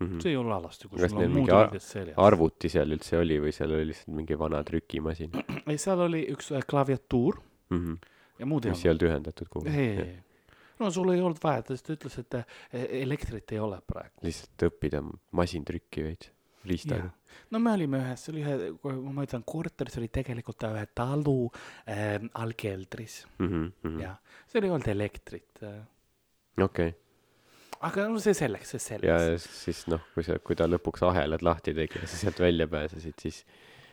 [0.00, 0.20] mm.
[0.22, 2.18] see ei ole alasti, Kas sul on muud riided seljas.
[2.22, 5.34] arvuti seal üldse oli või seal oli lihtsalt mingi vana trükimasin
[5.66, 7.82] ei, seal oli üks klaviatuur mm?
[7.82, 7.98] -hmm.
[8.38, 9.02] ja muud ei mis ei olnud.
[9.02, 10.16] olnud ühendatud kuhugi ei, ei, ei.
[10.78, 12.58] No sul ei olnud vaja, ta lihtsalt ütles, et äh,
[13.02, 14.26] elektrit ei ole praegu.
[14.26, 15.02] lihtsalt õppida
[15.38, 16.32] masintrükki veits
[16.68, 17.10] riistaga
[17.52, 18.70] no me olime ühes, see oli ühe,
[19.14, 21.36] ma ütlen korter, see oli tegelikult ühe talu
[21.88, 23.68] äh, allkeldris mm -hmm.
[23.68, 24.00] mm -hmm.
[24.02, 24.16] ja
[24.46, 25.78] seal ei olnud elektrit äh..
[26.64, 26.94] okei
[27.80, 29.48] aga no see selleks, see ja selleks.
[29.64, 33.14] siis noh kui sa kui ta lõpuks ahelad lahti tegi ja sa sealt välja pääsesid
[33.22, 33.44] siis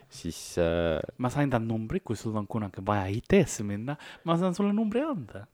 [0.09, 4.55] siis äh, ma sain ta numbri, kui sul on kunagi vaja IT-sse minna, ma saan
[4.55, 5.47] sulle numbri anda.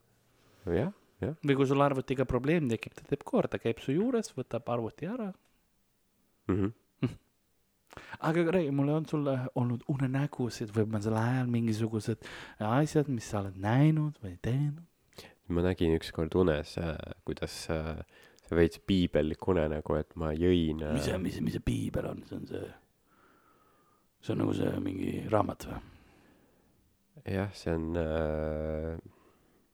[0.66, 0.92] jah
[1.22, 5.10] jah või kui sul arvutiga probleem tekib, ta teeb korda, käib su juures, võtab arvuti
[5.10, 5.32] ära.
[6.48, 7.18] mm -hmm.
[8.28, 12.26] aga räägi, mul on sulle olnud unenägusid või viimasel ajal mingisugused
[12.60, 14.86] asjad, mis sa oled näinud või teinud?
[15.52, 16.96] ma nägin ükskord unes äh,
[17.26, 17.98] kuidas äh,
[18.48, 22.24] see veits piibellik unenägu et ma jõin mis see, äh, mis, mis see piibel on,
[22.28, 22.68] see on see,
[24.22, 25.80] see on nagu see mingi raamat või?
[27.38, 28.96] jah see on äh,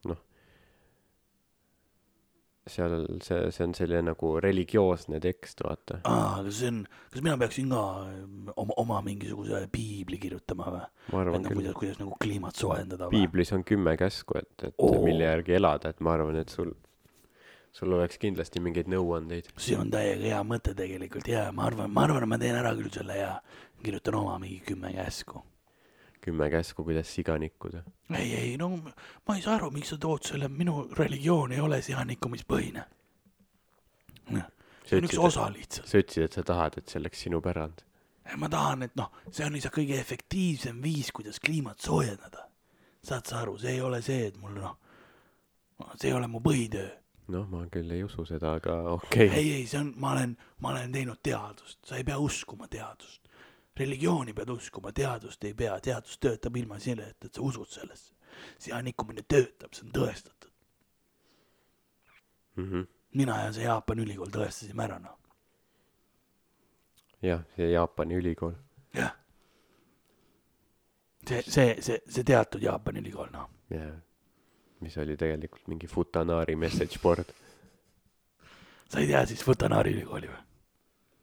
[0.10, 0.24] noh
[2.72, 6.82] seal see see on selline nagu religioosne tekst vaata aa, aga see on,
[7.14, 10.84] kas mina peaksin ka ähm, oma, oma mingisuguse piibli kirjutama või?
[11.14, 13.22] ma et arvan no küll kuidas, kuidas nagu kliimat soojendada või?
[13.22, 15.02] piiblis on kümme käsku et et Oo.
[15.06, 16.74] mille järgi elada et ma arvan et sul
[17.78, 22.08] sul oleks kindlasti mingeid nõuandeid see on täiega hea mõte tegelikult ja ma arvan, ma
[22.08, 23.36] arvan, et ma teen ära küll selle ja
[23.84, 25.44] kirjutan oma mingi kümme käsku.
[26.28, 30.28] Kümme käsku kuidas siga nikkuda ei, ei no ma ei saa aru, miks sa tood
[30.28, 32.86] selle, minu religioon ei ole sianikkumispõhine.
[34.28, 34.44] see
[34.90, 35.88] sa on üks osa lihtsalt.
[35.88, 37.88] sa ütlesid et sa tahad et see oleks sinu pärand
[38.36, 42.48] ma tahan, et noh, see on lihtsalt kõige efektiivsem viis, kuidas kliimat soojendada.
[43.08, 44.74] saad sa aru, see ei ole see, et mul noh,
[45.96, 46.90] see ei ole mu põhitöö.
[47.32, 49.40] noh ma küll ei usu seda aga okei okay.
[49.40, 53.27] ei, ei, see on, ma olen, ma olen teinud teadust, sa ei pea uskuma teadust.
[53.80, 58.14] Religiooni pead uskuma, teadust ei pea, teadus töötab ilma selleta, et sa usud sellesse.
[58.60, 60.52] sianikkumine töötab, see on tõestatud.
[62.56, 62.88] mm -hmm.
[63.14, 65.20] mina ja see Jaapani ülikool tõestasime ära, noh.
[67.22, 68.54] jah see Jaapani ülikool
[68.94, 69.16] jah.
[71.30, 73.50] see, see, see, see teatud Jaapani ülikool, noh.
[73.70, 73.96] jah
[74.80, 77.34] mis oli tegelikult mingi Futanari message board
[78.90, 80.44] sa ei tea siis Futanari ülikooli või?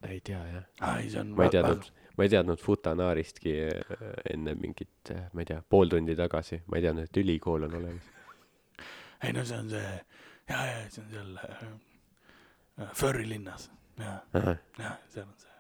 [0.09, 1.35] ei tea jah ei, see on.
[1.37, 1.87] ma ei teadnud,
[2.17, 6.87] ma ei teadnud Futanaristki äh, enne mingit, ma ei tea, pool tundi tagasi, ma ei
[6.87, 8.11] teadnud, et ülikool on olemas.
[9.25, 9.95] ei no see on see,
[10.49, 14.19] ja, ja see on seal äh, Furry linnas, ja,
[14.79, 15.55] ja seal on see.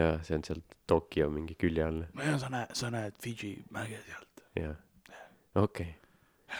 [0.00, 3.54] jaa, see on sealt Tokyo mingi külje all, no ja sa näed, sa näed Fidži
[3.74, 4.44] mäge sealt.
[4.60, 4.76] jah.
[5.54, 6.05] okei, väga,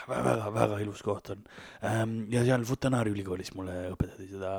[0.09, 1.45] väga ilus koht on.
[2.33, 4.53] ja seal Futanari ülikoolis mulle õpetati seda,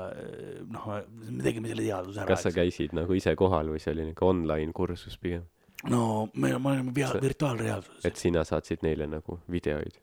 [0.71, 0.89] noh,
[1.28, 2.32] me tegime selle teaduse ära.
[2.32, 5.45] kas sa käisid nagu ise kohal või see oli niuke online kursus pigem,
[5.91, 8.05] no me, me olime via- virtuaalreaalsuses.
[8.07, 9.99] et sina saatsid neile nagu videoid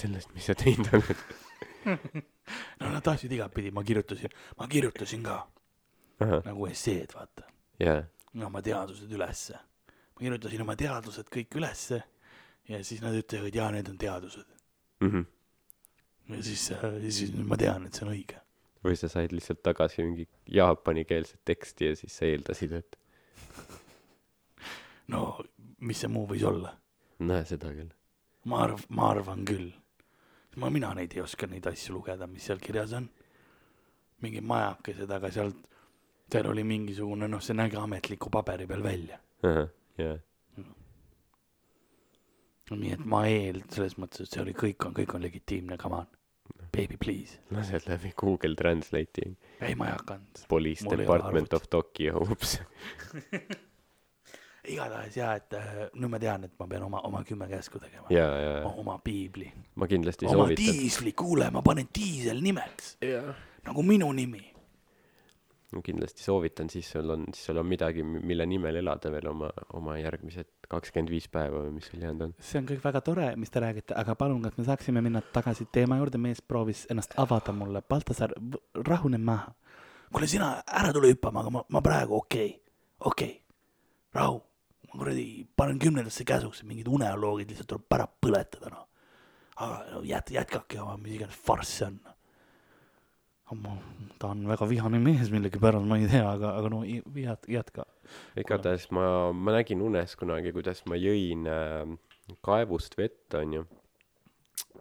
[0.00, 1.24] sellest, mis sa teinud oled?
[2.80, 5.40] no nad tahtsid igatpidi, ma kirjutasin, ma kirjutasin ka
[6.20, 7.48] nagu esseed, vaata.
[7.80, 8.00] jaa,
[8.46, 9.58] oma teadused ülesse.
[10.14, 12.02] ma kirjutasin oma teadused kõik ülesse
[12.70, 14.46] ja siis nad ütlevad, jaa, need on teadused.
[15.00, 15.24] Mhm.
[16.36, 16.66] ja siis,
[17.16, 18.40] siis ma tean, et see on õige.
[18.84, 22.98] või sa said lihtsalt tagasi mingi jaapanikeelset teksti ja siis sa eeldasid, et
[25.12, 25.40] no
[25.80, 26.74] mis see muu võis olla?
[27.20, 27.90] näe seda küll.
[28.44, 29.72] ma arv-, ma arvan küll.
[30.56, 33.08] ma, mina neid ei oska neid asju lugeda, mis seal kirjas on.
[34.20, 35.60] mingid majakesed, aga sealt,
[36.30, 39.20] seal oli mingisugune, noh, see nägi ametliku paberi peal välja.
[39.42, 40.18] jaa,
[42.70, 46.02] nii et ma eel-, selles mõttes, et see oli, kõik on, kõik on legitiimne, come
[46.04, 46.10] on.
[46.70, 47.40] Baby please.
[47.50, 50.44] lased läbi Google Translate'i, ei, ma ei hakanud.
[50.48, 51.66] Police Mul Department of.
[51.70, 52.60] Tokyo, ups.
[54.70, 58.06] igatahes jaa, et äh, nüüd ma tean, et ma pean oma, oma kümme käsku tegema.
[58.70, 59.50] oma piibli.
[59.74, 60.64] ma kindlasti oma soovitan.
[60.78, 62.96] diisli, kuule, ma panen diisel nimeks,
[63.66, 64.44] nagu minu nimi.
[65.72, 69.50] Ma kindlasti soovitan, siis sul on, siis sul on midagi, mille nimel elada veel oma,
[69.78, 72.34] oma järgmised kakskümmend viis päeva või mis sul jäänud on.
[72.42, 75.68] see on kõik väga tore, mis te räägite, aga palun, kas me saaksime minna tagasi
[75.72, 78.34] teema juurde, mees proovis ennast avada mulle, Baltasar,
[78.88, 79.54] rahune maha.
[80.10, 82.76] kuule, sina ära tule hüppama, aga ma, ma praegu okei okay.,
[83.12, 83.40] okei okay.,
[84.18, 84.40] rahu.
[84.90, 88.88] ma kuradi panen kümnendasse käsuks, mingid uneoloogid lihtsalt tuleb ära põletada, noh.
[89.62, 92.00] aga no, jät-, jätkake oma, mis iganes farss see on.
[93.58, 93.74] ma,
[94.20, 97.84] ta on väga vihane mees millegipärast, ma ei tea, aga, aga no jät-, jätka.
[98.38, 101.92] igatahes ma, ma nägin unes kunagi, kuidas ma jõin äh,
[102.46, 103.66] kaevust vett, onju.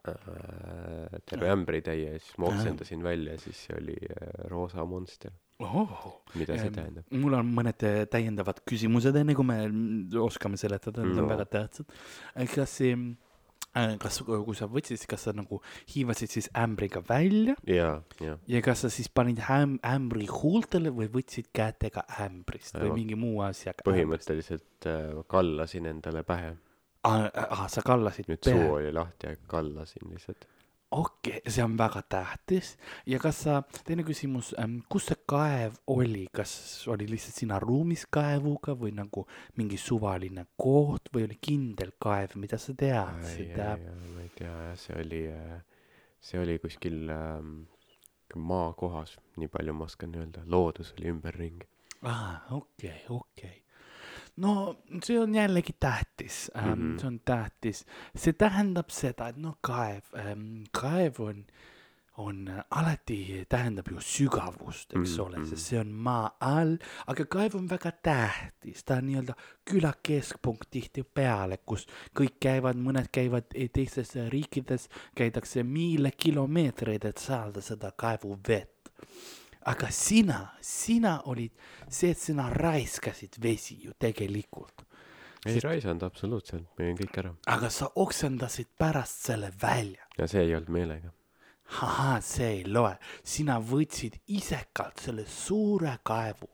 [0.07, 5.31] äh, terve ämbritäie ja siis ma oksendasin välja ja siis see oli äh, roosa monster.
[5.59, 6.21] oh.
[6.39, 7.03] mida see tähendab?
[7.11, 11.31] mul on mõned eh, täiendavad küsimused, enne kui me mm, oskame seletada, need on No.
[11.33, 11.89] väga tähtsad.
[12.53, 12.95] kas see,
[14.01, 15.61] kas, kui sa võtsid, kas sa nagu
[15.93, 21.09] hiivasid siis ämbriga välja ja, ja ja kas sa siis panid äm-, ämbri huultele või
[21.13, 23.85] võtsid kätega ämbrist või Äh, mingi muu asjaga?
[23.87, 26.55] põhimõtteliselt äh, kallasin endale pähe.
[27.03, 27.27] ah,.
[27.33, 30.47] Ah, sa kallasid nüüd peale suu oli lahti ja kallasin lihtsalt.
[30.91, 32.71] Okei okay,, see on väga tähtis
[33.05, 34.51] ja kas sa, teine küsimus,
[34.89, 36.51] kus see kaev oli, kas
[36.89, 39.25] oli lihtsalt sina ruumis kaevuga või nagu
[39.59, 43.53] mingi suvaline koht või oli kindel kaev, mida sa teadsid?
[44.15, 45.23] ma ei tea jah, see oli,
[46.21, 47.55] see oli kuskil ähm,
[48.35, 51.69] maakohas, nii palju ma oskan öelda, loodus oli ümberringi.
[52.01, 53.57] aa, okei, okei.
[54.39, 54.53] No
[55.03, 56.91] see on jällegi tähtis ähm,, mm Mhm.
[56.95, 56.99] -hmm.
[57.01, 57.85] see on tähtis,
[58.15, 61.45] see tähendab seda, et noh, kaev ähm,, kaev on,
[62.17, 65.45] on äh, alati tähendab ju sügavust, eks Mhm, ole, mhm.
[65.49, 66.77] sest see on maa all,
[67.07, 69.33] aga kaev on väga tähtis, ta on nii-öelda
[69.65, 71.87] küla keskpunkt tihtipeale, kus
[72.19, 78.91] kõik käivad, mõned käivad eh, teistes riikides, käidakse miile kilomeetreid, et saada seda kaevuvett
[79.69, 81.51] aga sina, sina olid
[81.89, 84.85] see, et sina raiskasid vesi ju tegelikult.
[85.45, 87.33] ei Sest- raisanud absoluutselt, ma jõin kõik ära.
[87.47, 90.05] aga sa oksendasid pärast selle välja.
[90.17, 91.11] ja see ei olnud meelega.
[91.81, 96.49] ahah, see ei loe, sina võtsid isekalt selle suure kaevu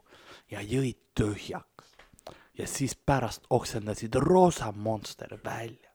[0.51, 1.95] ja jõid tühjaks.
[2.57, 5.94] ja siis pärast oksendasid roosa monster välja.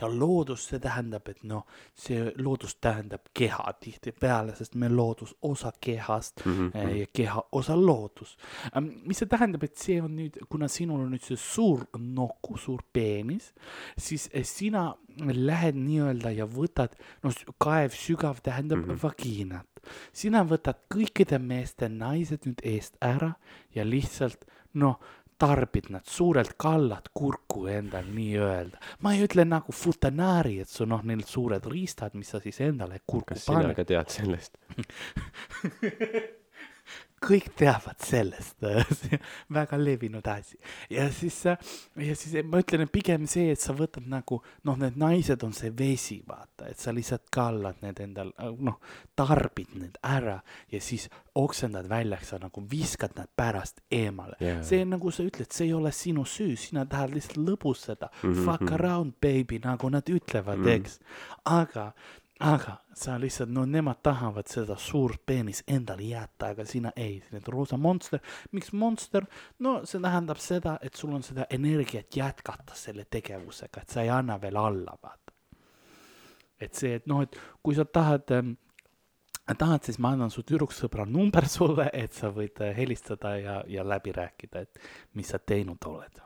[0.00, 5.72] Ja loodus, see tähendab, et noh, see loodus tähendab keha tihtipeale, sest me loodus osa
[5.80, 8.36] kehast Mhm, eh, ja keha osa loodus.
[9.04, 12.82] mis see tähendab, et see on nüüd, kuna sinul on nüüd see suur noku, suur
[12.92, 13.52] peenis,
[13.96, 18.90] siis eh, sina lähed nii-öelda ja võtad, noh, kaev sügav tähendab mm.
[18.90, 19.02] -hmm.
[19.02, 19.66] vagiinat.
[20.12, 23.32] sina võtad kõikide meeste naised nüüd eest ära
[23.74, 24.44] ja lihtsalt
[24.74, 24.98] noh,
[25.38, 28.80] tarbid nad suurelt kallad kurku endal nii-öelda.
[29.02, 33.00] ma ei ütle nagu futanari, et sul noh, neil suured riistad, mis sa siis endale
[33.06, 33.76] kurku kas sina paned.
[33.78, 34.58] ka tead sellest?
[37.22, 38.56] kõik teavad sellest,
[39.58, 40.58] väga levinud asi.
[40.90, 44.98] ja siis, ja siis ma ütlen, et pigem see, et sa võtad nagu noh, need
[45.00, 48.78] naised on see vesi, vaata, et sa lihtsalt kallad need endal, noh,
[49.18, 50.38] tarbid need ära
[50.72, 51.08] ja siis
[51.38, 54.62] oksendad välja, sa nagu viskad nad pärast eemale Jaa.
[54.66, 58.32] see nagu sa ütled, see ei ole sinu süü, sina tahad lihtsalt lõbuseda mm.
[58.32, 58.44] -hmm.
[58.44, 58.74] Fuck mhm.
[58.74, 60.64] around baby, nagu nad ütlevad mm.
[60.64, 60.70] -hmm.
[60.70, 60.98] eks.
[61.44, 61.92] aga,
[62.38, 67.42] aga sa lihtsalt, no nemad tahavad seda suurt peenist endale jätta, aga sina ei, on
[67.46, 68.20] roosa monster.
[68.52, 69.26] miks monster?
[69.58, 74.10] no see tähendab seda, et sul on seda energiat jätkata selle tegevusega, et sa ei
[74.14, 75.32] anna veel alla, vaata.
[76.60, 78.54] et see, et noh, et kui sa tahad ähm,
[79.58, 83.86] tahad, siis ma annan su tüdruksõbra number sulle, et sa võid äh, helistada ja, ja
[83.86, 84.82] läbi rääkida, et
[85.14, 86.22] mis sa teinud oled.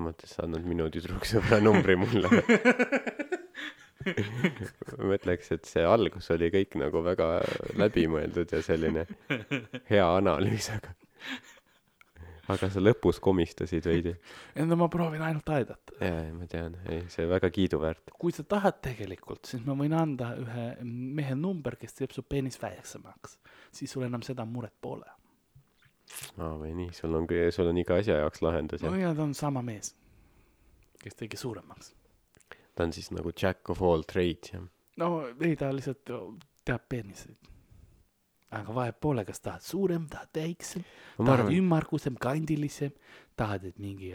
[0.00, 2.30] mõtlesin, sa annad minu tüdruksõbra numbri mulle.
[5.06, 7.30] ma ütleks, et see algus oli kõik nagu väga
[7.80, 9.06] läbimõeldud ja selline
[9.92, 10.94] hea analüüs, aga
[12.54, 14.14] aga sa lõpus komistasid veidi.
[14.66, 15.96] no ma proovin ainult aidata.
[16.00, 18.12] jaa, ma tean, ei, see väga kiiduväärt.
[18.18, 22.60] kui sa tahad tegelikult, siis ma võin anda ühe mehe number, kes teeb su peenis
[22.62, 23.38] väiksemaks.
[23.72, 25.06] siis sul enam seda muret pole.
[26.38, 29.34] aa, või nii, sul on, sul on iga asja jaoks lahendus no ja ta on
[29.34, 29.94] sama mees,
[31.02, 31.94] kes tegi suuremaks.
[32.80, 34.64] Ta on siis nagu jack of all trades jah.
[34.96, 36.12] no ei, ta lihtsalt
[36.64, 37.36] teab peeniseid.
[38.56, 40.84] aga vahet pole, kas tahad suurem, tahad väiksem,
[41.18, 42.94] tahad arvan, ümmargusem, kandilisem,
[43.38, 44.14] tahad, et mingi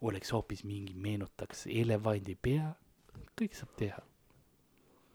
[0.00, 2.70] oleks hoopis mingi, meenutaks elevandi pea,
[3.36, 4.00] kõik saab teha.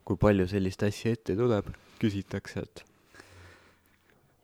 [0.04, 1.72] kui palju sellist asja ette tuleb,
[2.04, 2.84] küsitakse, et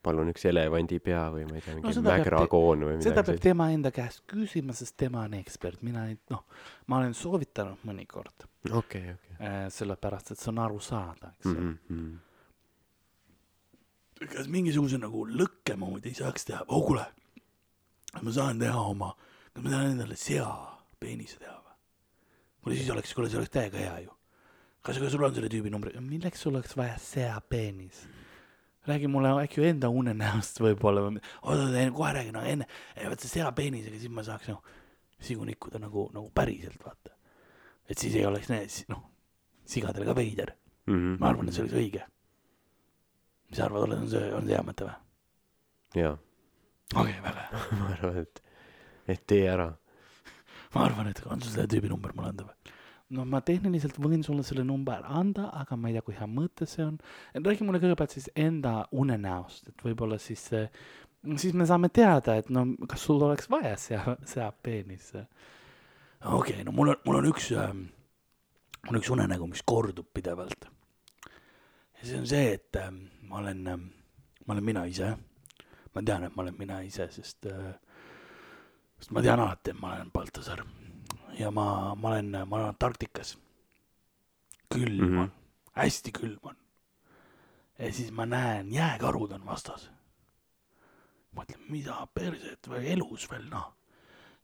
[0.03, 2.99] palun üks elevandipea või ma ei tea, No mingi seda peab te- mägrakoon või seda
[2.99, 3.43] midagi peab sellist.
[3.43, 6.43] tema enda käest küsima, sest tema on ekspert, mina ei, noh,
[6.87, 9.35] ma olen soovitanud mõnikord okei, okei.
[9.39, 11.59] äh,, sellepärast et see on aru saada, eks ole.
[11.89, 12.09] Mhm,
[14.35, 17.05] kas mingisuguse nagu lõkke moodi ei saaks teha, oh kuule,
[18.21, 19.13] ma saan teha oma,
[19.53, 20.47] kas ma saan endale sea
[20.99, 21.75] peenise teha või?
[22.63, 24.11] kuule siis oleks, kuule see oleks täiega hea ju.
[24.83, 28.01] kas, kas sul on selle tüübi numbri, milleks sul oleks vaja sea peenis?
[28.89, 32.67] Räägi mulle äkki enda unenäost võib-olla või, oota, kohe räägin, aga enne,
[32.99, 34.77] vaat see sea peenisega, siis ma saaks nagu
[35.19, 37.15] sigu nikkuda nagu, nagu päriselt vaata.
[37.89, 39.03] et siis ei oleks need, noh,
[39.69, 40.53] sigadele ka veider,
[40.87, 41.19] mhm.
[41.19, 42.05] ma arvan, et see oleks õige.
[43.49, 44.97] mis sa arvad, on see, on see hea mõte või?
[46.03, 46.15] jaa,
[46.95, 47.63] okei okay,, väga hea.
[47.81, 48.43] ma arvan, et,
[49.15, 49.71] et tee ära.
[50.75, 52.77] ma arvan, et on sul selle tüübi number mulle anda või?
[53.15, 56.67] No ma tehniliselt võin sulle selle number anda, aga ma ei tea, kui hea mõte
[56.69, 56.97] see on.
[57.35, 60.45] räägi mulle kõigepealt siis enda unenäost, et võib-olla siis,
[61.35, 65.25] siis me saame teada, et no kas sul oleks vaja sea, seapeenisse.
[66.25, 70.11] okei okay,, no mul on, mul on üks äh,, mul on üks unenägu, mis kordub
[70.13, 70.69] pidevalt.
[71.99, 72.91] ja see on see, et äh,
[73.29, 73.79] ma olen äh,,
[74.45, 75.15] ma olen mina ise.
[75.95, 77.73] ma tean, et ma olen mina ise, sest äh,,
[78.99, 80.61] sest ma tean alati, et ma olen Baltasar
[81.39, 83.37] ja ma, ma olen, ma olen Antarktikas.
[84.73, 85.03] külm Mhm.
[85.03, 85.31] on mm, -hmm.
[85.71, 86.55] hästi külm on.
[87.79, 89.89] ja siis ma näen, jääkarud on vastas.
[91.35, 93.73] mõtlen, mida perset või elus veel noh.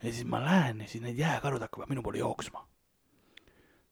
[0.03, 2.67] ja siis ma lähen ja siis need jääkarud hakkavad minu poole jooksma.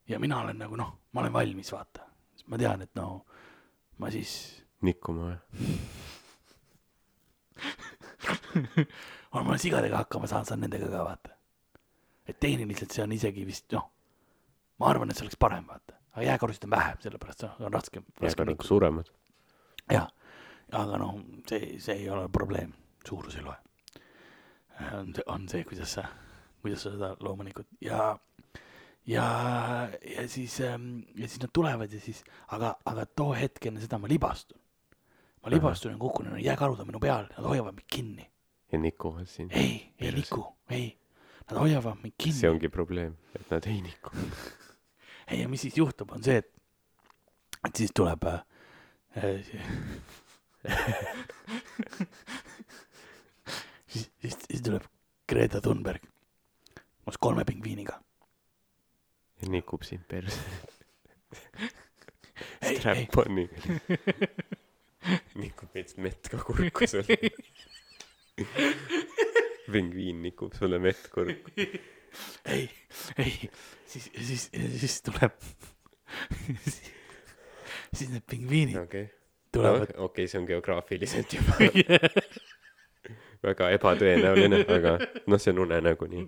[0.07, 2.01] ja mina olen nagu noh, ma olen valmis, vaata.
[2.47, 3.25] ma tean, et no
[3.97, 5.37] ma siis nikkuma või?
[9.33, 11.42] ma olen sigadega hakkama saanud, saan nendega ka vaata.
[12.27, 13.89] Et tehniliselt see on isegi vist noh,
[14.79, 18.05] ma arvan, et see oleks parem vaata, aga jääkarusid on vähem, sellepärast see on raskem.
[18.21, 19.11] jääkarud suuremad.
[19.91, 20.09] jah,
[20.71, 21.19] aga noh,
[21.49, 22.73] see, see ei ole probleem,
[23.07, 23.57] suurus ei loe.
[24.99, 26.05] on see, on see, kuidas sa,
[26.61, 28.15] kuidas sa seda loomulikult ja,
[29.05, 29.27] ja,
[30.15, 32.23] ja siis, ja siis nad tulevad ja siis,
[32.55, 34.59] aga, aga too hetk enne seda ma libastun.
[35.43, 38.29] ma libastun ja kukun ja jääkarud on minu peal, nad hoiavad mind kinni.
[38.71, 39.51] ja nikuvad sind.
[39.51, 40.91] ei, ei niku, ei,
[41.49, 42.49] nad hoiavad mind see kinni.
[42.49, 44.09] ongi probleem, et nad ei niku.
[45.29, 46.49] ei, ja mis siis juhtub, on see, et,
[47.67, 48.41] et siis tuleb äh,
[53.87, 54.83] siis, siis, siis tuleb
[55.29, 56.03] Greta Thunberg
[57.13, 57.99] koos kolme pingviiniga.
[59.47, 60.39] nikub sind perse.
[62.61, 63.49] ei, ei, Strap-on'i.
[65.35, 67.17] nikub veits mett ka kurku sulle.
[69.71, 71.51] pingviin nikub sulle mett kurku.
[72.53, 72.69] ei,
[73.17, 73.49] ei,
[73.85, 75.37] siis, siis, siis tuleb,
[77.95, 79.07] siis need pingviinid okei,
[79.53, 81.69] tulevad okei, see on geograafiliselt juba
[83.43, 86.25] väga ebatõenäoline, aga noh, see on unenägu nii.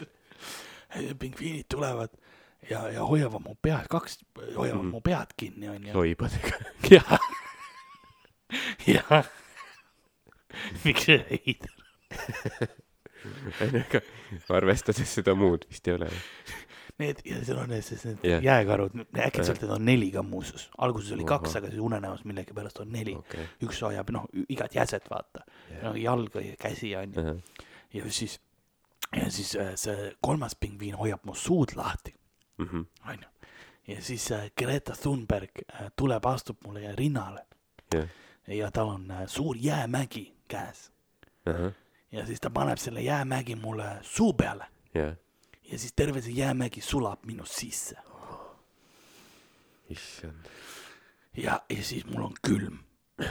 [1.20, 2.14] pingviinid tulevad
[2.70, 4.20] ja, ja hoiavad mu pead, kaks
[4.56, 4.94] hoiavad mm.
[4.96, 5.94] mu pead kinni, onju.
[5.94, 6.58] loibadega.
[6.90, 7.18] jah,
[8.88, 9.30] jah.
[10.84, 12.76] miks see heider?
[13.66, 14.02] Aga
[14.58, 16.10] arvestades seda muud vist ei ole.
[17.00, 18.44] Need ja seal on siis need yeah.
[18.44, 20.70] jääkarud, äkitselt need on neli ka muuseas.
[20.78, 23.48] alguses oli kaks, aga siis unenäos millegipärast on neli okay..
[23.68, 25.44] üks hoiab noh, igat jäset vaata,
[25.82, 27.42] no jalga ja käsi onju.
[27.94, 28.40] ja siis,
[29.16, 32.16] ja siis äh, see kolmas pingviin hoiab mu suud lahti,
[32.58, 32.88] Mhm.
[33.12, 33.28] onju.
[33.88, 37.46] ja siis äh, Greta Thunberg äh, tuleb, astub mulle rinnale
[37.94, 38.08] jah,
[38.48, 40.92] ja tal on suur jäämägi käes
[42.12, 45.16] ja siis ta paneb selle jäämägi mulle suu peale jah,
[45.72, 47.96] ja siis terve see jäämägi sulab minu sisse
[49.90, 50.46] issand.
[51.38, 52.78] ja, ja siis mul on külm.
[53.20, 53.30] ja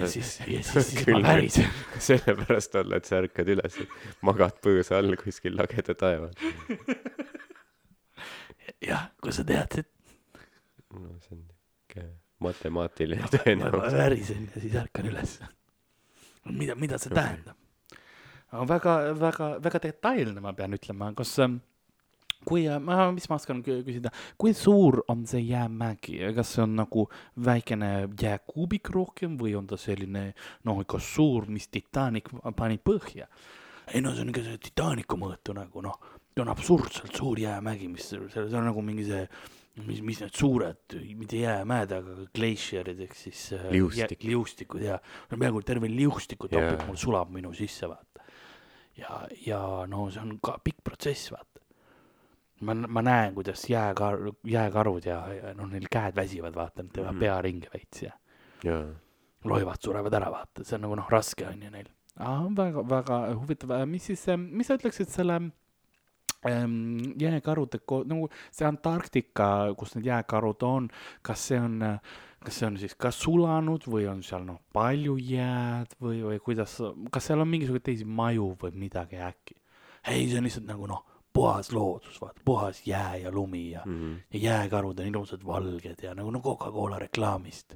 [0.00, 1.66] Ja- siis, ja siis, siis ma värisen.
[2.08, 3.74] sellepärast olla, et sa ärkad üles,
[4.24, 6.86] magad põõsa all kuskil lageda taeva all.
[8.80, 9.90] jah, kui sa teadsid,
[10.94, 12.06] no see on niuke
[12.46, 13.98] matemaatiline ma tõenäosus.
[13.98, 15.36] värisen ja siis ärkan üles.
[16.50, 17.56] mida, mida see tähendab?
[18.54, 21.56] väga, väga, väga detailne, ma pean ütlema, kas ähm,
[22.46, 26.76] kui, ma, mis ma oskan kü- küsida, kui suur on see jäämägi, kas see on
[26.78, 27.06] nagu
[27.48, 27.90] väikene
[28.20, 30.28] jääkuubik rohkem või on ta selline
[30.68, 33.28] noh, ikka suur, mis Titanic pani põhja?
[33.92, 35.98] ei no see on ikka see Titanicu mõõtu nagu noh,
[36.32, 39.26] see on absurdselt suur jäämägi, mis seal, see on nagu mingi see,
[39.82, 44.20] mis, mis need suured, mitte jäämäed, aga glacierid ehk siis äh, Liustik.
[44.20, 44.98] jä- liustikud ja
[45.30, 46.86] no peaaegu terve liustiku topib yeah.
[46.86, 48.22] mul sulab minu sisse vaata.
[48.96, 49.60] ja, ja
[49.90, 51.64] no see on ka pikk protsess vaata.
[52.60, 57.16] ma, ma näen, kuidas jääkar-, jääkarud ja, ja noh, neil käed väsivad, vaata, nad teevad
[57.16, 58.14] mm pea ringi veits ja
[58.64, 58.86] jaa,
[59.44, 61.90] loivad surevad ära, vaata, see on nagu noh, raske on ju neil.
[62.56, 65.52] väga, väga huvitav, mis siis, mis sa ütleksid selle ähm,
[67.18, 70.88] jääkarude ko-, nagu see Antarktika, kus need jääkarud on,
[71.22, 71.80] kas see on,
[72.44, 76.76] kas see on siis ka sulanud või on seal noh, palju jääd või, või kuidas,
[77.10, 79.56] kas seal on mingisuguseid teisi maju või midagi äkki?
[80.08, 84.12] ei, see on lihtsalt nagu noh, puhas loodus, vaata, puhas jää ja lumi ja Mhm.
[84.32, 87.74] ja jääkarud on ilusad valged ja nagu no Coca-Cola reklaamist.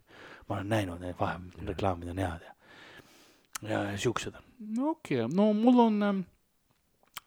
[0.49, 2.41] ma olen näinud neid vahepeal, reklaamid on head
[3.63, 4.43] ja, ja siuksed on.
[4.77, 6.21] no okei okay., no mul on ähm,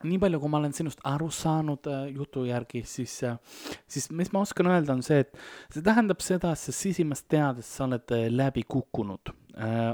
[0.06, 3.38] nii palju, kui ma olen sinust aru saanud äh, jutu järgi, siis äh,,
[3.90, 5.34] siis mis ma oskan öelda, on see, et
[5.74, 9.34] see tähendab seda, et sa sisimast teades sa oled äh, läbi kukkunud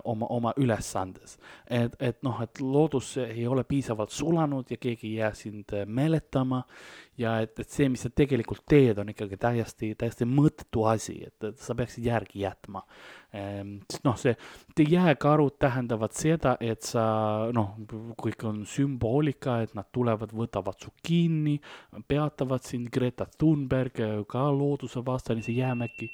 [0.05, 1.39] oma, oma ülesandes.
[1.67, 5.87] et, et noh, et loodus ei ole piisavalt sulanud ja keegi ei jää sind äh,
[5.87, 6.63] meeletama
[7.19, 11.51] ja et, et see, mis sa tegelikult teed, on ikkagi täiesti, täiesti mõttetu asi, et,
[11.51, 12.85] et sa peaksid järgi jätma
[13.33, 14.33] Ehm, noh, see,
[14.89, 17.03] jääkarud tähendavad seda, et sa
[17.53, 17.75] noh,
[18.17, 21.59] kõik on sümboolika, et nad tulevad, võtavad su kinni,
[22.09, 24.01] peatavad sind, Greta Thunberg,
[24.31, 26.09] ka loodusevastane, see jäämägi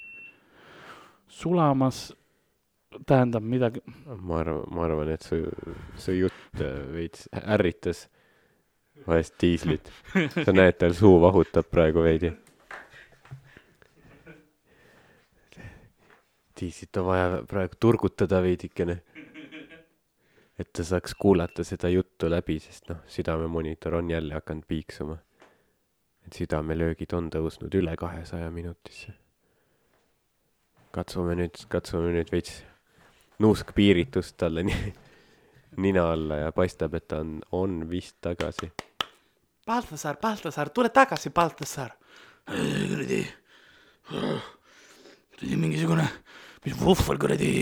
[1.30, 2.08] sulamas
[3.06, 5.40] tähendab midagi, ma arvan, ma arvan, et su,
[6.00, 8.06] su jutt äh, veits ärritas
[9.06, 9.90] vahest diislit.
[10.44, 12.32] sa näed, tal suu vahutab praegu veidi.
[16.60, 19.00] diislit on vaja praegu turgutada veidikene.
[20.58, 25.18] et ta saaks kuulata seda juttu läbi, sest noh, südamemonitor on jälle hakanud piiksuma.
[26.26, 29.14] et südamelöögid on tõusnud üle kahesaja minutisse.
[30.92, 32.62] katsume nüüd, katsume nüüd veits
[33.38, 34.94] nuuskpiiritust talle ni-
[35.84, 38.70] nina alla ja paistab, et ta on, on vist tagasi.
[39.66, 41.90] Baltasar, Baltasar, tule tagasi, Baltasar.
[42.46, 43.22] kuradi,
[44.08, 46.04] kuradi mingisugune,
[46.66, 47.52] mis vuhvel kuradi,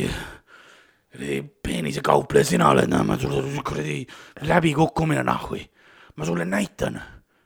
[1.12, 4.00] kuradi peenisekaupleja sina oled, no ma sulle kuradi
[4.42, 5.62] läbikukkumine nahhui.
[6.16, 7.00] ma sulle näitan,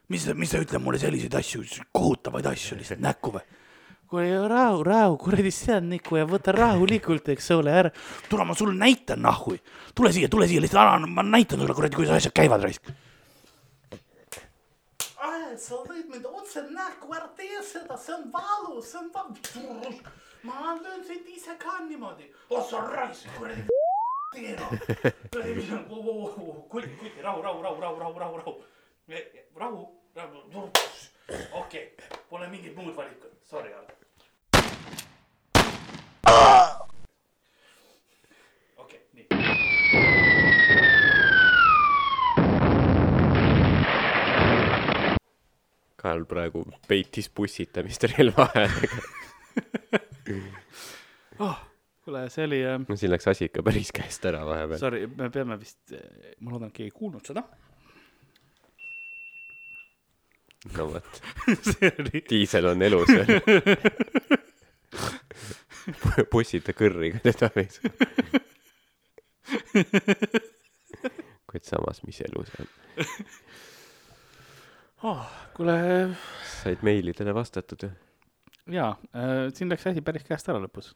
[0.09, 1.63] mis, mis sa ütled mulle selliseid asju,
[1.93, 3.45] kohutavaid asju lihtsalt näkku või?
[4.11, 7.91] Kuule rahu, rahu, kuradi sead näkku ja võta rahulikult, eks ole, ära,
[8.31, 9.59] tule ma sulle näitan nahhui.
[9.95, 12.93] tule siia, tule siia lihtsalt, anna, ma näitan sulle kuradi, kuidas asjad käivad raisk.
[15.57, 20.03] sa lõid mind otse näkku, ära tee seda, see on valus, see on valus.
[20.45, 22.31] ma löön sind ise ka niimoodi.
[22.51, 23.63] oh sa raisk, kuradi.
[25.33, 28.55] kuradi, kuti, rahu, rahu, rahu, rahu, rahu, rahu, rahu,
[29.57, 29.87] rahu,
[30.53, 30.69] rahu,
[31.53, 31.97] okei,
[32.31, 33.93] pole mingit muud valikut, sorry, Ardo.
[38.77, 39.27] okei, nii.
[45.97, 49.03] Karl praegu peitis pussitamist relva häälega.
[52.07, 54.79] kuule, see oli äh,, no siin läks asi ikka päris käest ära vahepeal.
[54.79, 55.81] sorry, me peame vist,
[56.39, 57.43] ma loodan, et keegi ei kuulnud seda.
[60.77, 61.23] No vot,
[61.99, 63.41] oli, diisel on elus veel.
[66.33, 67.67] pussita kõrriga teda või?
[71.47, 72.69] kuid samas, mis elu see on?
[75.13, 75.25] oh,
[75.57, 75.77] kuule
[76.51, 77.93] said meilidele vastatud ju?
[78.75, 80.93] jaa äh,, siin läks asi päris käest ära lõpus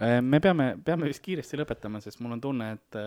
[0.00, 0.20] äh,.
[0.24, 3.00] me peame, peame vist kiiresti lõpetama, sest mul on tunne, et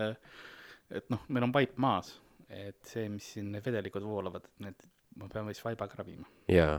[0.94, 2.12] et noh, meil on vaip maas,
[2.52, 4.86] et see, mis siin vedelikud voolavad, need,
[5.20, 6.26] ma pean vist vaibaga ravima.
[6.50, 6.78] jaa.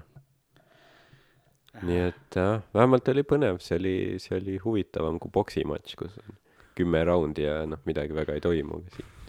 [1.84, 6.42] nii et jah, vähemalt oli põnev, see oli, see oli huvitavam kui poksimatš, kus on
[6.76, 8.82] kümme raundi ja noh, midagi väga ei toimu,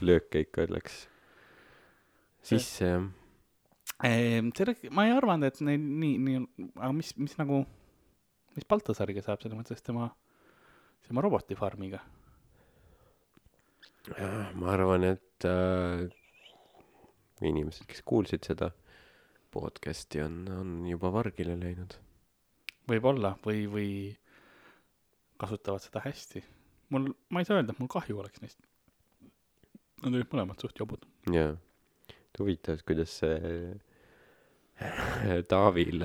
[0.06, 1.04] lööke ikka läks
[2.46, 3.06] sisse jah.
[4.04, 6.40] Ehm, selle, ma ei arvanud, et neil nii, nii,
[6.74, 7.62] aga mis, mis nagu,
[8.56, 10.10] mis Baltasariga saab selles mõttes tema,
[11.06, 12.02] tema robotifarmiga?
[14.60, 16.04] Ma arvan, et äh,
[17.40, 18.70] inimesed, kes kuulsid seda
[19.56, 21.96] podcast'i, on, on juba vargile läinud.
[22.90, 23.90] võib-olla või, või
[25.40, 26.44] kasutavad seda hästi.
[26.94, 28.60] mul, ma ei saa öelda, et mul kahju oleks neist.
[30.04, 31.06] Nad olid mõlemad suht jobud.
[31.32, 31.56] jaa.
[32.38, 33.40] huvitav, kuidas see
[35.50, 36.04] Taavil,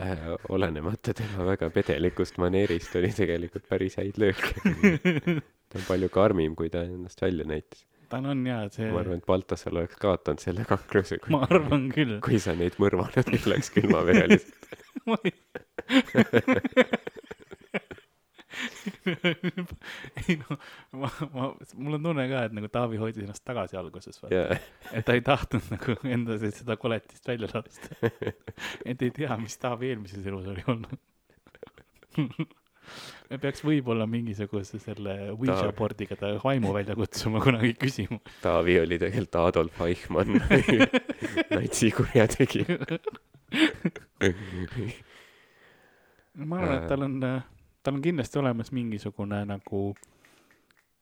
[0.49, 4.55] olenemata tema väga pedelikust maneerist, oli tegelikult päris häid lööke.
[5.69, 7.83] ta on palju karmim, kui ta ennast välja näitas.
[8.11, 12.17] Tal on jaa, see, ma arvan, et Baltasar oleks kaotanud selle kakluse, ma arvan küll.
[12.25, 14.79] kui sa neid mõrvanud ei oleks külmavereliselt.
[15.09, 15.33] ma ei
[20.27, 20.57] ei no,
[20.91, 24.57] ma, ma, mul on tunne ka, et nagu Taavi hoidis ennast tagasi alguses, jaa,
[24.91, 28.11] et ta ei tahtnud nagu enda se- seda koletist välja lasta.
[28.85, 30.97] et ei tea, mis Taavi eelmises elus oli olnud.
[33.31, 35.75] me peaks võib-olla mingisuguse selle Ouija Taavi.
[35.77, 38.19] board'iga ta vaimu välja kutsuma kunagi küsima.
[38.43, 40.39] Taavi oli tegelikult Adolf Eichmann,
[41.55, 42.79] natsikurjategija.
[46.45, 47.19] ma arvan, et tal on,
[47.83, 49.83] tal on kindlasti olemas mingisugune nagu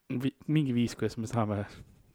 [0.10, 1.64] vi, mingi viis, kuidas me saame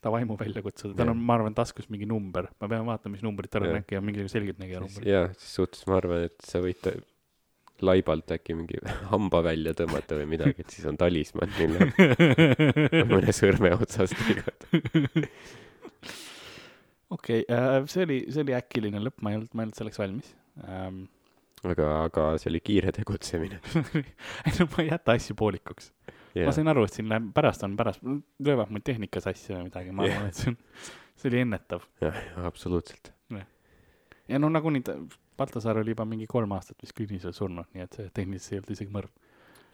[0.04, 3.24] ta vaimu välja kutsuda, tal on, ma arvan, taskus mingi number, ma pean vaatama, mis
[3.24, 5.08] numbrit tal on, äkki on mingi selgeltnägija number.
[5.08, 6.90] jaa, ses suhtes ma arvan, et sa võid
[7.82, 8.78] laibalt äkki mingi
[9.12, 11.90] hamba välja tõmmata või midagi, et siis on talismann, mille
[13.12, 14.82] mõne sõrme otsast lõigata.
[17.16, 17.44] okei,
[17.90, 21.06] see oli, see oli äkiline lõpp, ma ei olnud, ma ei olnud selleks valmis ähm,.
[21.64, 23.60] aga, aga see oli kiire tegutsemine.
[24.46, 25.90] ei no ma ei jäta asju poolikuks.
[26.34, 26.48] Jaa.
[26.48, 28.02] ma sain aru, et siin läheb, pärast on, pärast
[28.42, 30.16] löövad mul tehnika sassi või midagi, ma Jah.
[30.18, 30.56] arvan, et see on,
[31.14, 31.84] see oli ennetav.
[32.02, 32.16] jah,
[32.46, 33.12] absoluutselt.
[34.28, 34.96] ja no nagunii ta,
[35.38, 38.74] Baltasaar oli juba mingi kolm aastat vist küünisel surnud, nii et see tehniliselt ei olnud
[38.76, 39.10] isegi mõrv.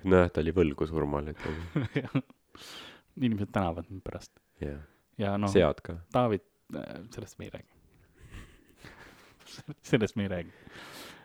[0.09, 1.61] nojah, ta oli võlgu surmale, ütleme.
[3.21, 4.33] inimesed tänavad mind pärast
[4.63, 4.81] jah,
[5.21, 5.53] ja noh.
[6.15, 6.43] David,
[7.15, 7.73] sellest me ei räägi.
[9.93, 10.53] sellest me ei räägi.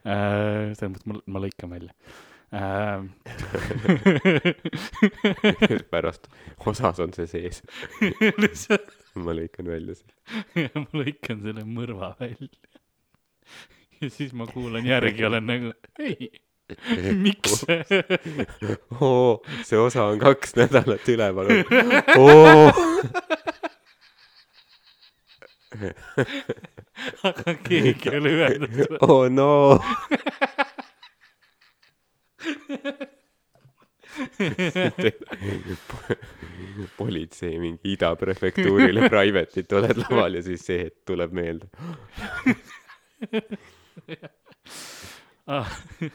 [0.05, 1.93] selles mõttes ma, ma lõikan välja.
[5.91, 6.23] pärast
[6.65, 7.61] osas on see sees.
[9.15, 10.13] ma lõikan välja selle.
[10.77, 12.47] ma lõikan selle mõrva välja.
[14.05, 16.31] Ja siis ma kuulan järgi, olen nagu, ei,
[17.25, 17.65] miks?
[19.01, 21.65] oo, see osa on kaks nädalat üleval olnud.
[27.27, 28.97] aga keegi ei ole öelnud.
[29.01, 29.51] oh no.
[36.97, 41.67] politsei mingi Ida prefektuurile private'it oled laval ja siis see hetk tuleb meelde.
[45.47, 45.69] Ah.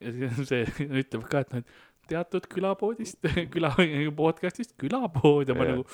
[0.00, 3.72] ja see ütleb ka, et noh, et teatud külapoodist, küla,
[4.22, 5.86] podcast'ist külapood ja ma nagu,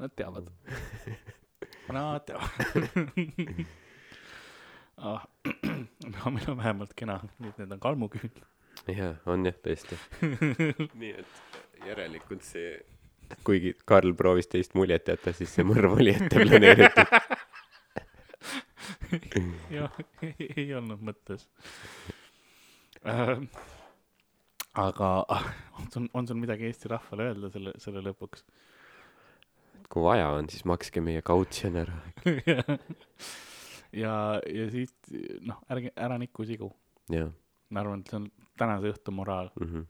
[0.00, 0.50] nad teavad.
[1.94, 3.64] Nad teavad.
[4.98, 5.24] ah.
[6.12, 8.32] no meil on vähemalt kena, need on kalmuküün.
[8.92, 9.98] jaa, on jah, tõesti.
[10.94, 12.76] nii et järelikult see,
[13.46, 17.37] kuigi Karl proovis teist muljet jätta, siis see mõrv oli ette planeeritud.
[19.78, 21.48] jah, ei olnud mõttes
[23.04, 23.38] äh,.
[24.78, 25.10] aga
[25.78, 28.44] on sul, on sul midagi Eesti rahvale öelda selle, selle lõpuks?
[29.88, 31.94] kui vaja on, siis makske meie kautsjon ära.
[34.02, 35.12] ja, ja siit
[35.48, 36.70] noh, ärge, ära nikku sigu.
[37.70, 38.26] ma arvan, et see on
[38.58, 39.86] tänase õhtu moraal, mm -hmm.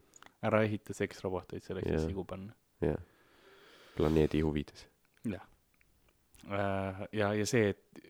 [0.47, 2.53] ära ehita seksroboteid selleks, et sigu panna.
[2.81, 2.99] jah,
[3.97, 4.87] planeedi huvides.
[5.25, 5.43] jah.
[7.11, 8.08] ja, ja see, et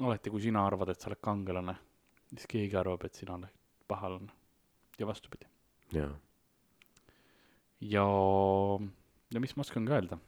[0.00, 1.76] alati, kui sina arvad, et sa oled kangelane,
[2.32, 3.52] siis keegi arvab, et sina oled
[3.90, 4.32] pahalane
[4.98, 5.48] ja vastupidi.
[5.92, 6.10] jaa,
[7.80, 8.04] ja,
[9.34, 10.18] ja mis ma oskan ka öelda?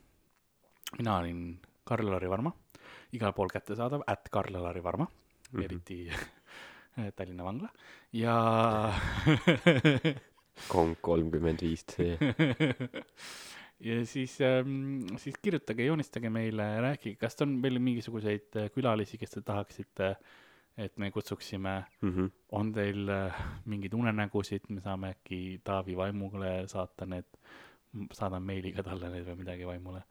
[0.99, 2.53] mina olin Karl-Lari Varma,
[3.17, 5.65] igal pool kättesaadav, at Karl-Lari Varma mm, -hmm.
[5.65, 6.13] eriti
[7.17, 7.69] Tallinna vangla
[8.13, 8.93] ja
[10.69, 11.97] Kong kolmkümmend viis C.
[13.83, 19.37] ja siis ähm,, siis kirjutage, joonistage meile, rääkige, kas on veel mingisuguseid äh, külalisi, kes
[19.37, 20.13] te tahaksite,
[20.79, 22.31] et me kutsuksime, Mhm.
[22.59, 27.29] on teil äh, mingeid unenägusid, me saame äkki Taavi Vaimule saata need,
[28.13, 30.05] saadan meiliga talle need või midagi Vaimule.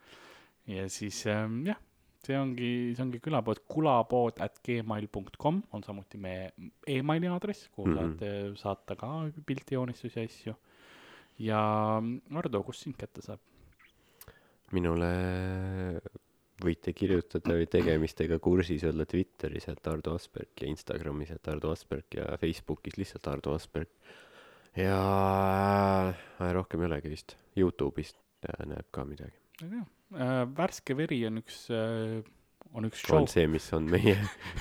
[0.67, 1.79] ja siis ähm, jah,
[2.21, 5.07] see ongi, see ongi külapood, kulapood at gmail
[5.37, 6.51] kom on samuti meie
[6.87, 7.95] emaili aadress, kuhu mm.
[7.97, 8.17] -hmm.
[8.19, 10.53] saate saata ka pildijoonistusi ja asju.
[11.39, 11.61] ja
[12.35, 13.39] Ardo, kust sind kätte saab?
[14.75, 15.11] Minule
[16.61, 22.19] võite kirjutada või tegemistega kursis olla Twitteris, et Ardo Asperg ja Instagramis, et Ardo Asperg
[22.19, 23.89] ja Facebookis lihtsalt Ardo Asperg.
[24.77, 24.99] ja
[26.13, 29.35] äh, rohkem ei olegi vist, Youtube'ist äh, näeb ka midagi.
[29.61, 29.83] tea,
[30.57, 31.65] värske veri on üks,
[32.73, 33.17] on üks show.
[33.21, 34.17] on, see, mis on meie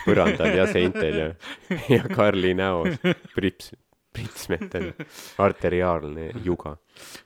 [0.06, 1.30] põrandal ja seintel ja,
[1.96, 3.00] ja Karli näos.
[3.36, 3.74] Prips,
[4.12, 4.92] pritsmetel,
[5.46, 6.76] arteriaalne juga.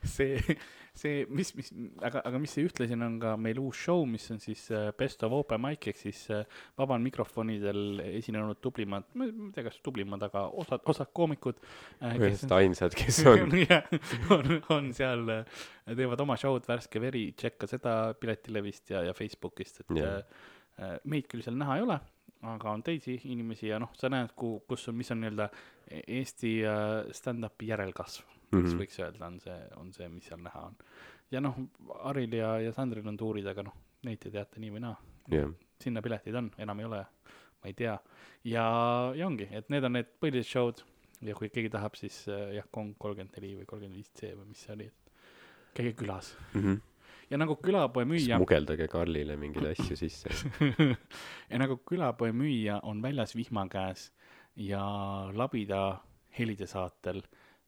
[0.02, 0.56] see,
[0.94, 1.70] see, mis, mis,
[2.04, 5.24] aga, aga mis see ühtlasi on, ka meil uus show, mis on siis äh, Best
[5.26, 6.44] of Open Mic ehk siis äh,
[6.78, 12.54] vabal mikrofonidel esinenud tublimad, ma ei tea, kas tublimad, aga osad, osad koomikud äh,, ühest
[12.54, 13.58] ainsad, kes on.
[14.36, 15.28] on, on seal,
[15.90, 21.00] teevad oma show'd Värske veri, tšekka seda Piletilevist ja, ja Facebookist, et yeah.
[21.08, 21.98] meid küll seal näha ei ole,
[22.44, 25.48] aga on teisi inimesi ja noh, sa näed, kuhu, kus on, mis on nii-öelda
[25.90, 28.68] Eesti äh, stand-up'i järelkasv mm, -hmm.
[28.68, 28.78] Mhm.
[28.80, 30.76] võiks öelda, on see, on see, mis seal näha on.
[31.30, 31.58] ja noh,
[32.10, 34.96] Aril ja, ja Sandril on tuurid, aga noh, neid te teate nii või naa
[35.32, 37.04] jah, sinna piletid on, enam ei ole,
[37.62, 37.98] ma ei tea.
[38.44, 38.66] ja,
[39.14, 40.84] ja ongi, et need on need põhilised show'd
[41.24, 44.64] ja kui keegi tahab, siis äh, jah, kolmkümmend neli või kolmkümmend viis C või mis
[44.66, 44.90] see oli,
[45.74, 46.34] käige külas.
[47.34, 50.30] Ja nagu külapoe müüja, smugeldage Karlile mingeid asju sisse.
[51.50, 54.12] ja nagu külapoe müüja on väljas vihma käes
[54.56, 54.84] ja
[55.34, 55.80] labida
[56.38, 57.22] helide saatel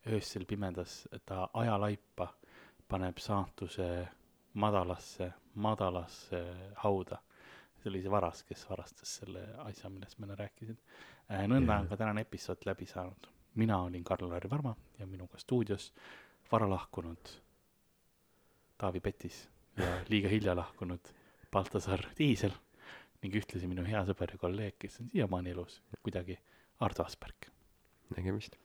[0.07, 2.29] öösel pimedas ta ajalaipa
[2.87, 3.89] paneb saatuse
[4.55, 6.43] madalasse, madalasse
[6.85, 7.19] hauda.
[7.83, 10.79] see oli see varas, kes varastas selle asja, millest ma enne rääkisin.
[11.51, 13.27] nõnda on ka tänane episood läbi saanud.
[13.55, 15.93] mina olin Karl-Lari Varma ja minuga stuudios
[16.53, 17.35] vara lahkunud
[18.79, 21.13] Taavi Petis ja liiga hilja lahkunud
[21.53, 22.55] Baltasar Tiisel
[23.23, 26.39] ning ühtlasi minu hea sõber ja kolleeg, kes on siiamaani elus kuidagi,
[26.81, 27.51] Ardo Asperg.
[28.17, 28.57] nägemist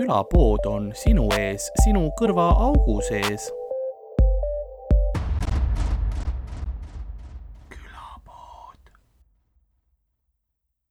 [0.00, 3.50] külapood on sinu ees, sinu kõrva augu sees